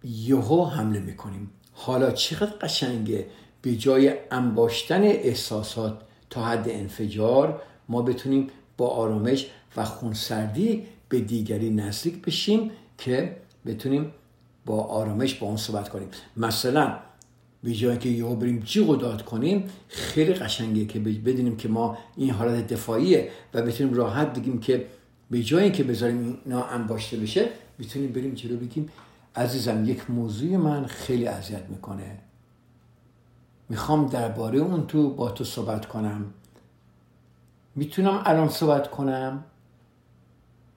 یهو 0.04 0.64
حمله 0.64 1.00
می‌کنیم. 1.00 1.50
حالا 1.72 2.10
چقدر 2.10 2.56
قشنگه؟ 2.60 3.26
به 3.62 3.76
جای 3.76 4.14
انباشتن 4.30 5.02
احساسات 5.02 6.02
تا 6.30 6.44
حد 6.44 6.68
انفجار 6.68 7.62
ما 7.88 8.02
بتونیم 8.02 8.46
با 8.76 8.88
آرامش 8.88 9.46
و 9.76 9.84
خونسردی 9.84 10.86
به 11.08 11.20
دیگری 11.20 11.70
نزدیک 11.70 12.22
بشیم 12.22 12.70
که 12.98 13.36
بتونیم 13.66 14.12
با 14.66 14.82
آرامش 14.82 15.34
با 15.34 15.46
اون 15.46 15.56
صحبت 15.56 15.88
کنیم. 15.88 16.08
مثلا 16.36 16.98
به 17.62 17.72
جای 17.72 17.98
که 17.98 18.08
یهو 18.08 18.36
بریم 18.36 18.58
جیغ 18.58 18.88
و 18.88 18.96
داد 18.96 19.24
کنیم 19.24 19.64
خیلی 19.88 20.32
قشنگه 20.32 20.84
که 20.84 20.98
بدونیم 20.98 21.56
که 21.56 21.68
ما 21.68 21.98
این 22.16 22.30
حالت 22.30 22.66
دفاعیه 22.66 23.30
و 23.54 23.62
بتونیم 23.62 23.94
راحت 23.94 24.38
بگیم 24.38 24.60
که 24.60 24.86
به 25.30 25.42
جای 25.42 25.72
که 25.72 25.84
بذاریم 25.84 26.38
اینا 26.44 26.64
انباشته 26.64 27.16
بشه 27.16 27.48
می‌تونیم 27.78 28.12
بریم 28.12 28.34
جلو 28.34 28.56
بگیم 28.56 28.88
عزیزم 29.36 29.84
یک 29.84 30.10
موضوع 30.10 30.56
من 30.56 30.86
خیلی 30.86 31.26
اذیت 31.26 31.64
می‌کنه. 31.68 32.18
می‌خوام 33.68 34.06
درباره 34.06 34.58
اون 34.58 34.86
تو 34.86 35.10
با 35.10 35.30
تو 35.30 35.44
صحبت 35.44 35.86
کنم. 35.86 36.24
می‌تونم 37.78 38.22
الان 38.26 38.48
صحبت 38.48 38.90
کنم؟ 38.90 39.44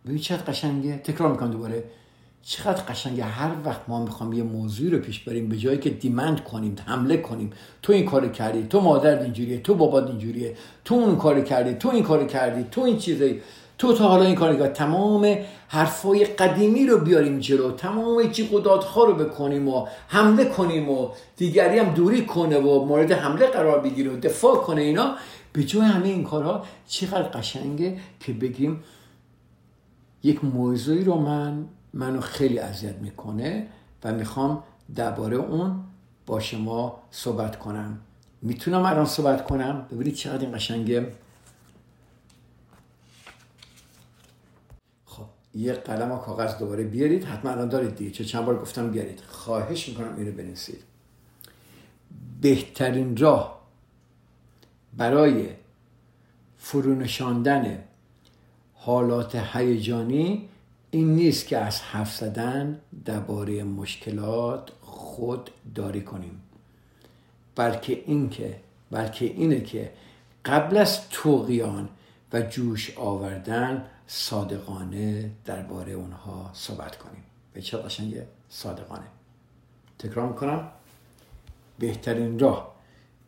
ببین 0.06 0.18
چقدر 0.18 0.44
قشنگه. 0.44 0.98
تکرار 0.98 1.32
می‌کنم 1.32 1.52
دوباره. 1.52 1.84
چقدر 2.44 2.84
قشنگه. 2.84 3.24
هر 3.24 3.52
وقت 3.66 3.82
ما 3.88 4.04
می‌خوام 4.04 4.34
یه 4.34 4.44
موضوع 4.44 4.92
رو 4.92 5.00
پیش 5.00 5.20
بریم 5.20 5.50
به 5.50 5.58
جایی 5.58 5.78
که 5.78 5.90
دیمند 5.90 6.44
کنیم 6.44 6.76
حمله 6.86 7.18
کنیم. 7.18 7.50
تو 7.82 7.94
این 7.94 8.06
کار 8.06 8.28
کردی 8.28 8.64
تو 8.64 8.82
مادر 8.82 9.20
اینجوریه 9.20 9.58
تو 9.58 9.76
بابات 9.76 10.08
اینجوریه 10.08 10.56
تو 10.86 10.96
اون 10.96 11.16
کار 11.16 11.42
کردی 11.42 11.74
تو 11.74 11.90
این 11.90 12.04
کار 12.04 12.26
کردی 12.26 12.66
تو 12.72 12.82
این 12.82 12.98
چیزی 12.98 13.42
تو 13.78 13.94
تا 13.94 14.08
حالا 14.08 14.24
این 14.24 14.36
کار 14.36 14.56
کرد 14.56 14.74
تمام 14.74 15.38
حرفای 15.68 16.26
قدیمی 16.26 16.86
رو 16.86 16.98
بیاریم 16.98 17.40
جلو. 17.40 17.72
تمام 17.72 18.32
چی 18.32 18.50
قدادها 18.52 19.04
رو 19.04 19.14
بکنیم 19.14 19.68
و 19.68 19.88
حمله 20.08 20.46
کنیم 20.46 20.90
و 20.90 21.10
دیگری 21.38 21.80
هم 21.80 21.94
دوری 21.94 22.26
کنه 22.26 22.58
و 22.58 22.86
مورد 22.86 23.12
حمله 23.12 23.48
قرار 23.48 23.80
بگیره 23.80 24.12
و 24.12 24.20
دفاع 24.20 24.56
کنه 24.56 24.82
اینا. 24.82 25.16
به 25.54 25.64
جای 25.64 25.82
همه 25.82 26.08
این 26.08 26.24
کارها 26.24 26.66
چقدر 26.88 27.24
قشنگه 27.24 28.00
که 28.20 28.34
بگیم 28.34 28.84
یک 30.24 30.44
موضوعی 30.44 31.04
رو 31.04 31.16
من 31.16 31.66
منو 31.94 32.22
خیلی 32.22 32.60
اذیت 32.60 32.96
می‌کنه 32.96 33.68
و 34.04 34.14
می‌خوام 34.14 34.64
درباره 34.96 35.38
اون 35.38 35.84
با 36.26 36.40
شما 36.40 37.04
صحبت 37.12 37.60
کنم. 37.60 38.00
می‌تونم 38.42 38.86
الان 38.86 39.06
صحبت 39.06 39.46
کنم؟ 39.46 39.88
ببینید 39.92 40.14
چقدر 40.14 40.46
این 40.46 40.56
قشنگه. 40.56 41.12
خب 45.06 45.26
یه 45.56 45.74
قلم 45.74 46.12
و 46.12 46.18
کاغذ 46.18 46.58
دوباره 46.58 46.84
بیارید. 46.84 47.24
حتما 47.24 47.52
الان 47.52 47.70
دارید 47.70 47.96
دیگه. 47.96 48.12
چه 48.12 48.26
چند 48.26 48.46
بار 48.46 48.62
گفتم 48.62 48.92
بیارید. 48.92 49.20
خواهش 49.28 49.90
می‌کنم 49.90 50.16
اینو 50.18 50.32
بنویسید. 50.32 50.84
بهترین 52.42 53.18
راه 53.18 53.61
برای 54.98 55.50
فرونشاندن 56.58 57.84
حالات 58.74 59.36
هیجانی 59.36 60.50
این 60.92 61.16
نیست 61.16 61.48
که 61.48 61.58
از 61.58 61.82
حرف 61.82 62.16
زدن 62.16 62.80
درباره 63.06 63.64
مشکلات 63.64 64.72
خود 64.82 65.50
داری 65.76 66.02
کنیم. 66.02 66.42
بلکه 67.56 68.04
اینکه 68.06 68.60
بلکه 68.92 69.26
اینه 69.26 69.62
که 69.62 69.92
قبل 70.46 70.78
از 70.78 71.10
توقیان 71.10 71.90
و 72.34 72.42
جوش 72.42 72.98
آوردن 72.98 73.86
صادقانه 74.08 75.32
درباره 75.46 75.92
اونها 75.92 76.50
صحبت 76.54 76.98
کنیم. 76.98 77.24
به 77.54 77.62
چه 77.62 77.78
قشنگه؟ 77.78 78.28
صادقانه. 78.50 79.08
تکرار 80.00 80.28
می‌کنم. 80.28 80.68
بهترین 81.80 82.40
راه 82.40 82.71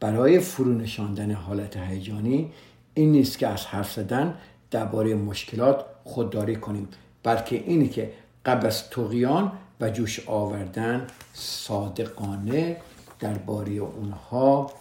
برای 0.03 0.39
فرو 0.39 0.73
نشاندن 0.73 1.31
حالت 1.31 1.77
هیجانی 1.77 2.51
این 2.93 3.11
نیست 3.11 3.37
که 3.37 3.47
از 3.47 3.65
حرف 3.65 3.93
زدن 3.93 4.37
درباره 4.71 5.15
مشکلات 5.15 5.85
خودداری 6.03 6.55
کنیم 6.55 6.87
بلکه 7.23 7.55
اینی 7.55 7.89
که 7.89 8.13
قبل 8.45 8.67
از 8.67 8.89
توقیان 8.89 9.51
و 9.81 9.89
جوش 9.89 10.29
آوردن 10.29 11.07
صادقانه 11.33 12.77
درباره 13.19 13.71
اونها 13.71 14.71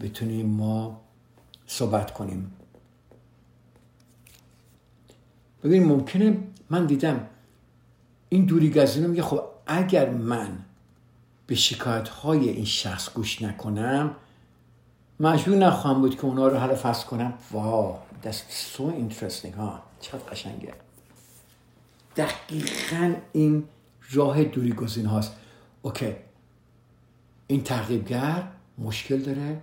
بتونیم 0.00 0.46
ما 0.46 1.00
صحبت 1.66 2.10
کنیم. 2.10 2.52
ببین 5.64 5.84
ممکنه 5.84 6.38
من 6.70 6.86
دیدم 6.86 7.26
این 8.28 8.44
دوری 8.44 8.70
گزینه 8.70 9.06
میگه 9.06 9.22
خب 9.22 9.40
اگر 9.66 10.10
من 10.10 10.58
به 11.46 11.54
شکایت 11.54 12.08
های 12.08 12.48
این 12.48 12.64
شخص 12.64 13.12
گوش 13.14 13.42
نکنم 13.42 14.16
مجبور 15.20 15.56
نخواهم 15.56 16.00
بود 16.00 16.16
که 16.16 16.24
اونا 16.24 16.48
رو 16.48 16.58
حل 16.58 16.74
فصل 16.74 17.06
کنم. 17.06 17.32
واو 17.50 17.96
that's 18.22 18.76
so 18.76 18.80
interesting 18.80 19.54
ها. 19.56 19.82
چقدر 20.00 20.24
قشنگه. 20.24 20.74
دقیقا 22.16 23.14
این 23.32 23.64
راه 24.12 24.44
دوری 24.44 24.72
گزین 24.72 25.06
هاست. 25.06 25.36
اوکی. 25.82 26.16
این 27.46 27.64
تقریبگر 27.64 28.42
مشکل 28.78 29.18
داره. 29.18 29.60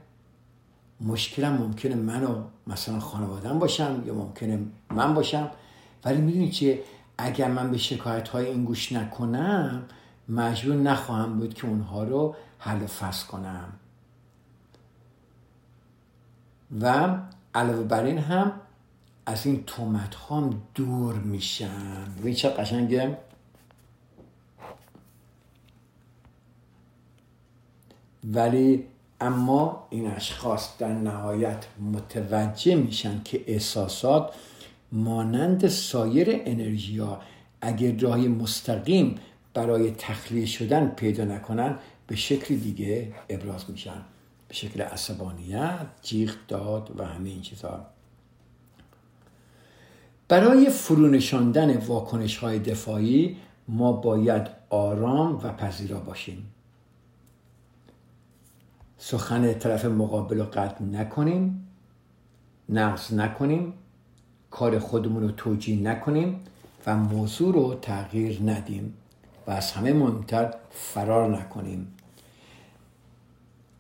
مشکلم 1.01 1.53
ممکنه 1.53 1.95
من 1.95 2.24
و 2.24 2.43
مثلا 2.68 2.99
خانوادم 2.99 3.60
باشم 3.60 4.03
یا 4.06 4.14
ممکنه 4.14 4.60
من 4.91 5.14
باشم. 5.14 5.49
ولی 6.06 6.22
می‌دونی 6.22 6.51
چیه؟ 6.51 6.84
اگر 7.18 7.47
من 7.47 7.72
به 7.72 7.78
شکایت 7.78 8.28
های 8.28 8.45
این 8.45 8.66
گوش 8.66 8.91
نکنم 8.91 9.84
مجبور 10.30 10.76
نخواهم 10.76 11.39
بود 11.39 11.53
که 11.53 11.68
اونها 11.68 12.03
رو 12.03 12.36
حل 12.60 12.82
و 12.82 12.88
فصل 12.88 13.28
کنم. 13.28 13.74
و 16.82 17.18
علاوه 17.55 17.84
بر 17.84 18.03
این 18.03 18.18
هم 18.18 18.51
از 19.26 19.45
این 19.45 19.63
تومت 19.63 20.16
هم 20.30 20.61
دور 20.76 21.16
میشم 21.16 22.07
و 22.24 22.32
چه 22.32 22.49
قشنگه؟ 22.49 23.18
ولی 28.24 28.84
اما 29.22 29.88
این 29.89 30.07
اشخاص 30.07 30.78
در 30.78 30.93
نهایت 30.93 31.66
متوجه 31.93 32.76
میشن 32.76 33.22
که 33.24 33.43
احساسات 33.47 34.34
مانند 34.91 35.68
سایر 35.68 36.28
انرژی 36.45 36.97
ها 36.97 37.22
اگر 37.61 37.91
راهی 37.99 38.28
مستقیم 38.28 39.16
برای 39.53 39.91
تخلیه 39.91 40.45
شدن 40.45 40.88
پیدا 40.88 41.24
نکنن 41.24 41.78
به 42.07 42.16
شکل 42.16 42.55
دیگه 42.55 43.13
ابراز 43.30 43.70
میشن. 43.70 44.01
شکل 44.56 44.82
عصبانیت، 44.82 45.86
جیغ 46.01 46.32
داد 46.47 46.99
و 46.99 47.06
همه 47.06 47.30
این 47.30 47.41
چیزها 47.41 47.86
برای 50.28 50.70
فرونشاندن 50.70 51.78
واکنش 51.78 52.38
های 52.38 52.60
دفاعی 52.60 53.38
ما 53.68 53.91
باید 53.91 54.47
آرام 54.70 55.36
و 55.43 55.53
پذیرا 55.53 55.99
باشیم. 55.99 56.45
سخن 58.97 59.53
طرف 59.53 59.86
مقابل 59.86 60.38
رو 60.38 60.45
قطع 60.45 60.84
نکنیم 60.84 61.68
نقض 62.70 63.14
نکنیم 63.14 63.74
کار 64.51 64.80
خودمون 64.80 65.24
رو 65.24 65.32
توجیه 65.32 65.82
نکنیم 65.82 66.39
و 66.86 66.97
موضوع 66.97 67.53
رو 67.53 67.76
تغییر 67.82 68.41
ندیم 68.45 68.93
و 69.47 69.51
از 69.51 69.72
همه 69.72 69.93
مهمتر 69.93 70.53
فرار 70.72 71.38
نکنیم. 71.38 71.95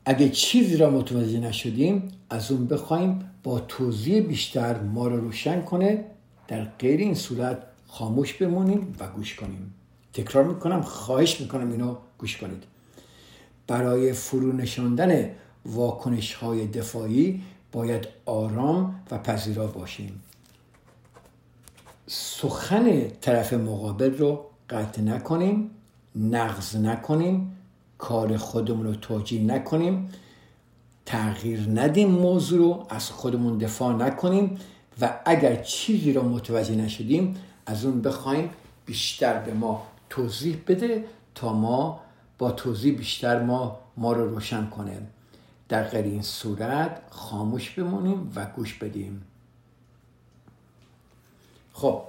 اگه 0.05 0.29
چیزی 0.29 0.77
را 0.77 0.89
متوجه 0.89 1.39
نشدیم 1.39 2.07
از 2.29 2.51
اون 2.51 2.67
بخوایم 2.67 3.31
با 3.43 3.59
توضیح 3.59 4.21
بیشتر 4.21 4.79
ما 4.79 5.07
رو 5.07 5.17
روشن 5.17 5.61
کنه 5.61 6.05
در 6.47 6.63
غیر 6.63 6.99
این 6.99 7.13
صورت 7.13 7.57
خاموش 7.87 8.33
بمونیم 8.33 8.95
و 8.99 9.07
گوش 9.07 9.35
کنیم. 9.35 9.73
تکرار 10.13 10.43
می‌کنم 10.43 10.81
خواهش 10.81 11.41
می‌کنم 11.41 11.71
اینو 11.71 11.95
گوش 12.17 12.37
کنید. 12.37 12.63
برای 13.67 14.13
فرو 14.13 14.51
نشاندن 14.51 15.29
واکنش 15.65 16.33
های 16.33 16.67
دفاعی 16.67 17.41
باید 17.71 18.07
آرام 18.25 18.95
و 19.11 19.17
پذیرا 19.17 19.67
باشیم. 19.67 20.21
سخن 22.07 23.09
طرف 23.21 23.53
مقابل 23.53 24.17
رو 24.17 24.45
قطع 24.69 25.01
نکنیم 25.01 25.69
نقض 26.15 26.75
نکنیم 26.75 27.57
کار 27.97 28.37
خودمون 28.37 28.85
رو 28.85 28.95
توجیه 28.95 29.41
نکنیم 29.41 30.09
تغییر 31.05 31.59
ندیم 31.59 32.09
موضوع 32.09 32.59
رو 32.59 32.85
از 32.89 33.09
خودمون 33.09 33.57
دفاع 33.57 33.93
نکنیم 33.93 34.59
و 35.01 35.19
اگر 35.25 35.55
چیزی 35.55 36.13
رو 36.13 36.29
متوجه 36.29 36.75
نشدیم 36.75 37.35
از 37.65 37.85
اون 37.85 38.01
بخوایم 38.01 38.49
بیشتر 38.85 39.39
به 39.39 39.53
ما 39.53 39.87
توضیح 40.09 40.57
بده 40.67 41.05
تا 41.35 41.53
ما 41.53 41.99
با 42.37 42.51
توضیح 42.51 42.97
بیشتر 42.97 43.43
ما 43.43 43.79
ما 43.97 44.13
رو 44.13 44.29
روشن 44.29 44.69
کنه. 44.69 45.01
در 45.69 45.83
غیر 45.83 46.05
این 46.05 46.21
صورت 46.21 47.01
خاموش 47.09 47.69
بمونیم 47.69 48.31
و 48.35 48.45
گوش 48.45 48.73
بدیم. 48.73 49.21
خب 51.73 52.01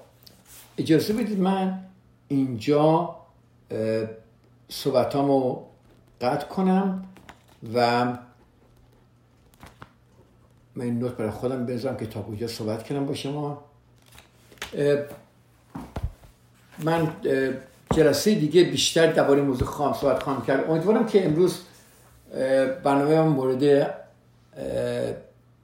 اجازه 0.79 1.13
بدید 1.13 1.41
من 1.41 1.85
اینجا 2.29 3.17
صحبتامو 4.69 5.63
قطع 6.21 6.47
کنم 6.47 7.05
و 7.75 8.05
من 10.75 10.85
این 10.85 10.99
نوت 10.99 11.17
برای 11.17 11.31
خودم 11.31 11.67
بذارم 11.67 11.97
که 11.97 12.07
تا 12.07 12.23
کجا 12.23 12.47
صحبت 12.47 12.89
کنم 12.89 13.07
با 13.07 13.15
شما. 13.15 13.65
من 16.79 17.13
جلسه 17.95 18.35
دیگه 18.35 18.65
بیشتر 18.65 19.13
درباره 19.13 19.43
موضوع 19.43 19.69
خواهم 19.69 19.93
صحبت 19.93 20.23
خواهم 20.23 20.45
کرد. 20.45 20.71
امیدوارم 20.71 21.07
که 21.07 21.27
امروز 21.27 21.61
برنامه 22.85 23.23
مورد 23.23 23.95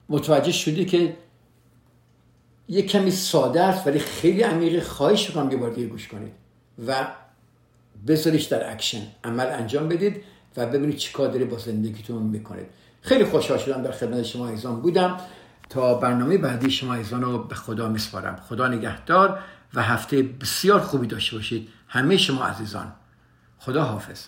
متوجه 0.08 0.52
شدی 0.52 0.84
که 0.84 1.16
یه 2.68 2.82
کمی 2.82 3.10
ساده 3.10 3.62
است 3.62 3.86
ولی 3.86 3.98
خیلی 3.98 4.42
عمیقی. 4.42 4.80
خواهش 4.80 5.28
می‌کنم 5.28 5.50
یه 5.50 5.56
بار 5.56 5.70
دیگه 5.70 5.86
گوش 5.86 6.08
کنید 6.08 6.32
و 6.86 7.06
بذاریش 8.06 8.44
در 8.44 8.72
اکشن. 8.72 9.06
عمل 9.24 9.46
انجام 9.46 9.88
بدید. 9.88 10.24
و 10.56 10.66
ببینید 10.66 10.96
چیکار 10.96 11.28
داری 11.28 11.44
با 11.44 11.58
زندگیتون 11.58 12.22
می‌کنید. 12.22 12.66
خیلی 13.00 13.24
خوشحال 13.24 13.58
شدم 13.58 13.82
در 13.82 13.92
خدمت 13.92 14.22
شما 14.22 14.48
عزیزان 14.48 14.80
بودم. 14.80 15.20
تا 15.70 15.94
برنامه 15.94 16.38
بعدی 16.38 16.70
شما 16.70 16.94
عزیزان 16.94 17.22
رو 17.22 17.38
به 17.38 17.54
خدا 17.54 17.88
میسپارم. 17.88 18.36
خدا 18.48 18.68
نگهدار 18.68 19.38
و 19.74 19.82
هفته 19.82 20.22
بسیار 20.22 20.80
خوبی 20.80 21.06
داشته 21.06 21.36
باشید. 21.36 21.68
همه 21.88 22.16
شما 22.16 22.44
عزیزان. 22.44 22.92
خدا 23.58 23.82
حافظ. 23.82 24.26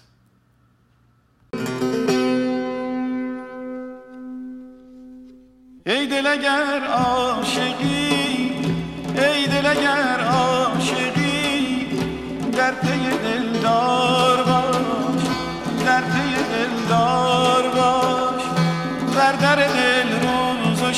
ای 5.86 6.06
دل 6.06 6.26
اگر 6.26 6.80
عاشقی 6.86 7.93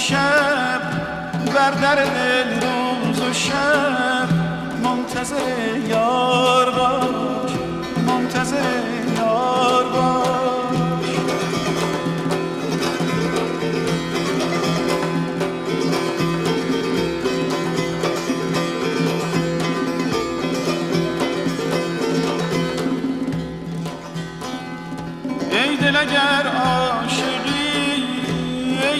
شب 0.08 0.80
بر 1.54 1.70
در 1.70 2.04
دل 2.04 2.60
روز 2.60 2.85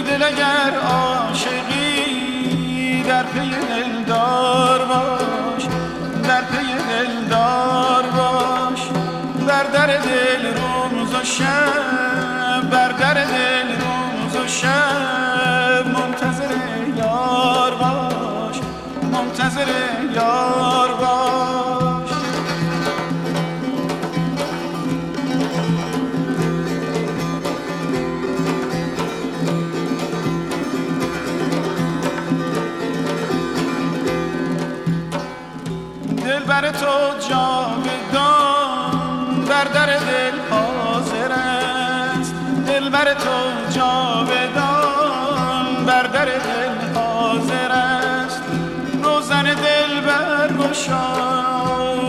دل 0.06 0.22
اگر 0.22 0.78
عاشقی 0.78 2.26
در 3.02 3.22
پی 3.22 3.50
دلدار 3.50 4.84
باش 4.84 5.62
در 6.22 6.40
پی 6.40 6.74
دلدار 6.88 8.02
باش. 8.02 8.80
بر 9.46 9.62
در 9.62 9.86
دل 9.86 10.46
روز 10.46 11.14
و 11.14 11.24
شب 11.24 12.70
بر 12.70 12.88
در 12.88 13.14
دل 13.14 13.68
روز 13.68 14.36
و 14.36 14.48
شب 14.48 15.86
منتظر 15.86 16.54
یار 16.96 17.74
باش 17.74 18.60
منتظر 19.12 19.66
یار 20.14 20.55
تو 36.80 37.18
جاودان 37.28 39.44
بر 39.48 39.64
در 39.64 39.86
دل 39.86 40.38
حاضر 40.50 41.32
است. 41.32 42.34
دل 42.66 42.88
بر 42.88 43.14
تو 43.14 43.70
جاودان 43.70 45.84
بر 45.86 46.02
در 46.02 46.24
دل 46.24 46.94
حاضر 46.94 47.72
است. 47.72 48.42
روزن 49.02 49.42
دل 49.42 50.00
برگشا 50.00 51.06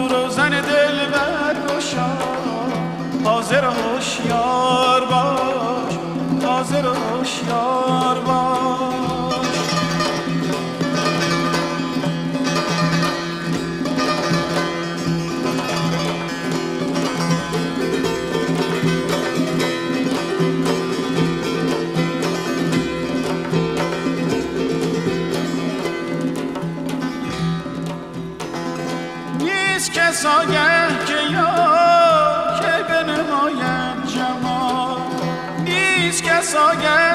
روزن 0.09 0.49
دل 0.49 1.05
برگشا 1.05 2.07
حاضر 3.23 3.67
و 3.67 3.71
هوشیار 3.71 5.05
باش 5.05 5.93
حاضر 6.45 6.85
و 6.85 6.93
هوشیار 6.93 8.19
باش. 8.25 8.76
آگه 30.27 31.05
که 31.05 31.33
یار 31.33 32.59
که 32.59 32.83
بنماید 32.93 34.05
جمال؟ 34.05 35.01
نیست 35.63 36.23
که 36.23 36.41
یار 36.41 37.06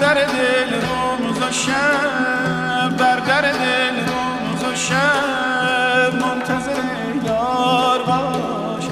در 0.00 0.14
دل 0.14 0.72
روز 0.74 1.42
و 1.42 1.52
شب 1.52 2.96
بر 2.98 3.16
در 3.16 3.40
دل 3.40 3.96
روز 3.96 4.64
و 4.64 4.74
شب. 4.74 6.14
منتظر 6.14 6.82
یار 7.24 8.02
باش 8.02 8.84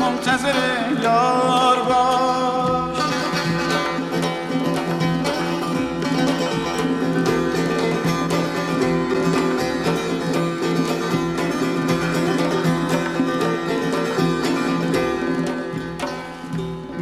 منتظر 0.00 0.54
یار 1.02 1.76
باش. 1.82 2.98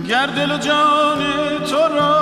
گر 0.08 0.26
دل 0.26 0.52
و 0.52 0.58
جان 0.58 1.18
تو 1.70 1.76
را 1.76 2.15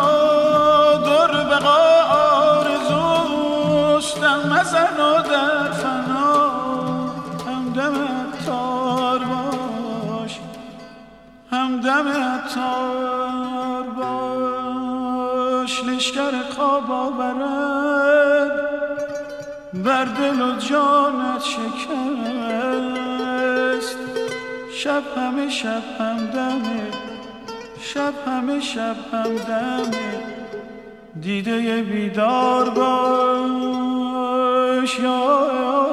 همدم 11.95 12.43
تار 12.55 13.83
باش 13.83 15.75
لشکر 15.85 16.43
خواب 16.57 16.91
آورد. 16.91 18.53
بر 19.75 20.05
دل 20.05 20.43
و 20.43 20.57
جانت 20.57 21.43
شکست. 21.43 22.75
شب 24.73 25.03
همه 25.17 25.49
شب 25.49 25.83
همدمه 26.01 26.91
شب 27.81 28.13
همه 28.27 28.61
شب 28.61 28.97
همدمه 29.13 30.23
دیده 31.21 31.83
بیدار 31.83 32.71
باش 32.71 34.05
یا 35.01 35.84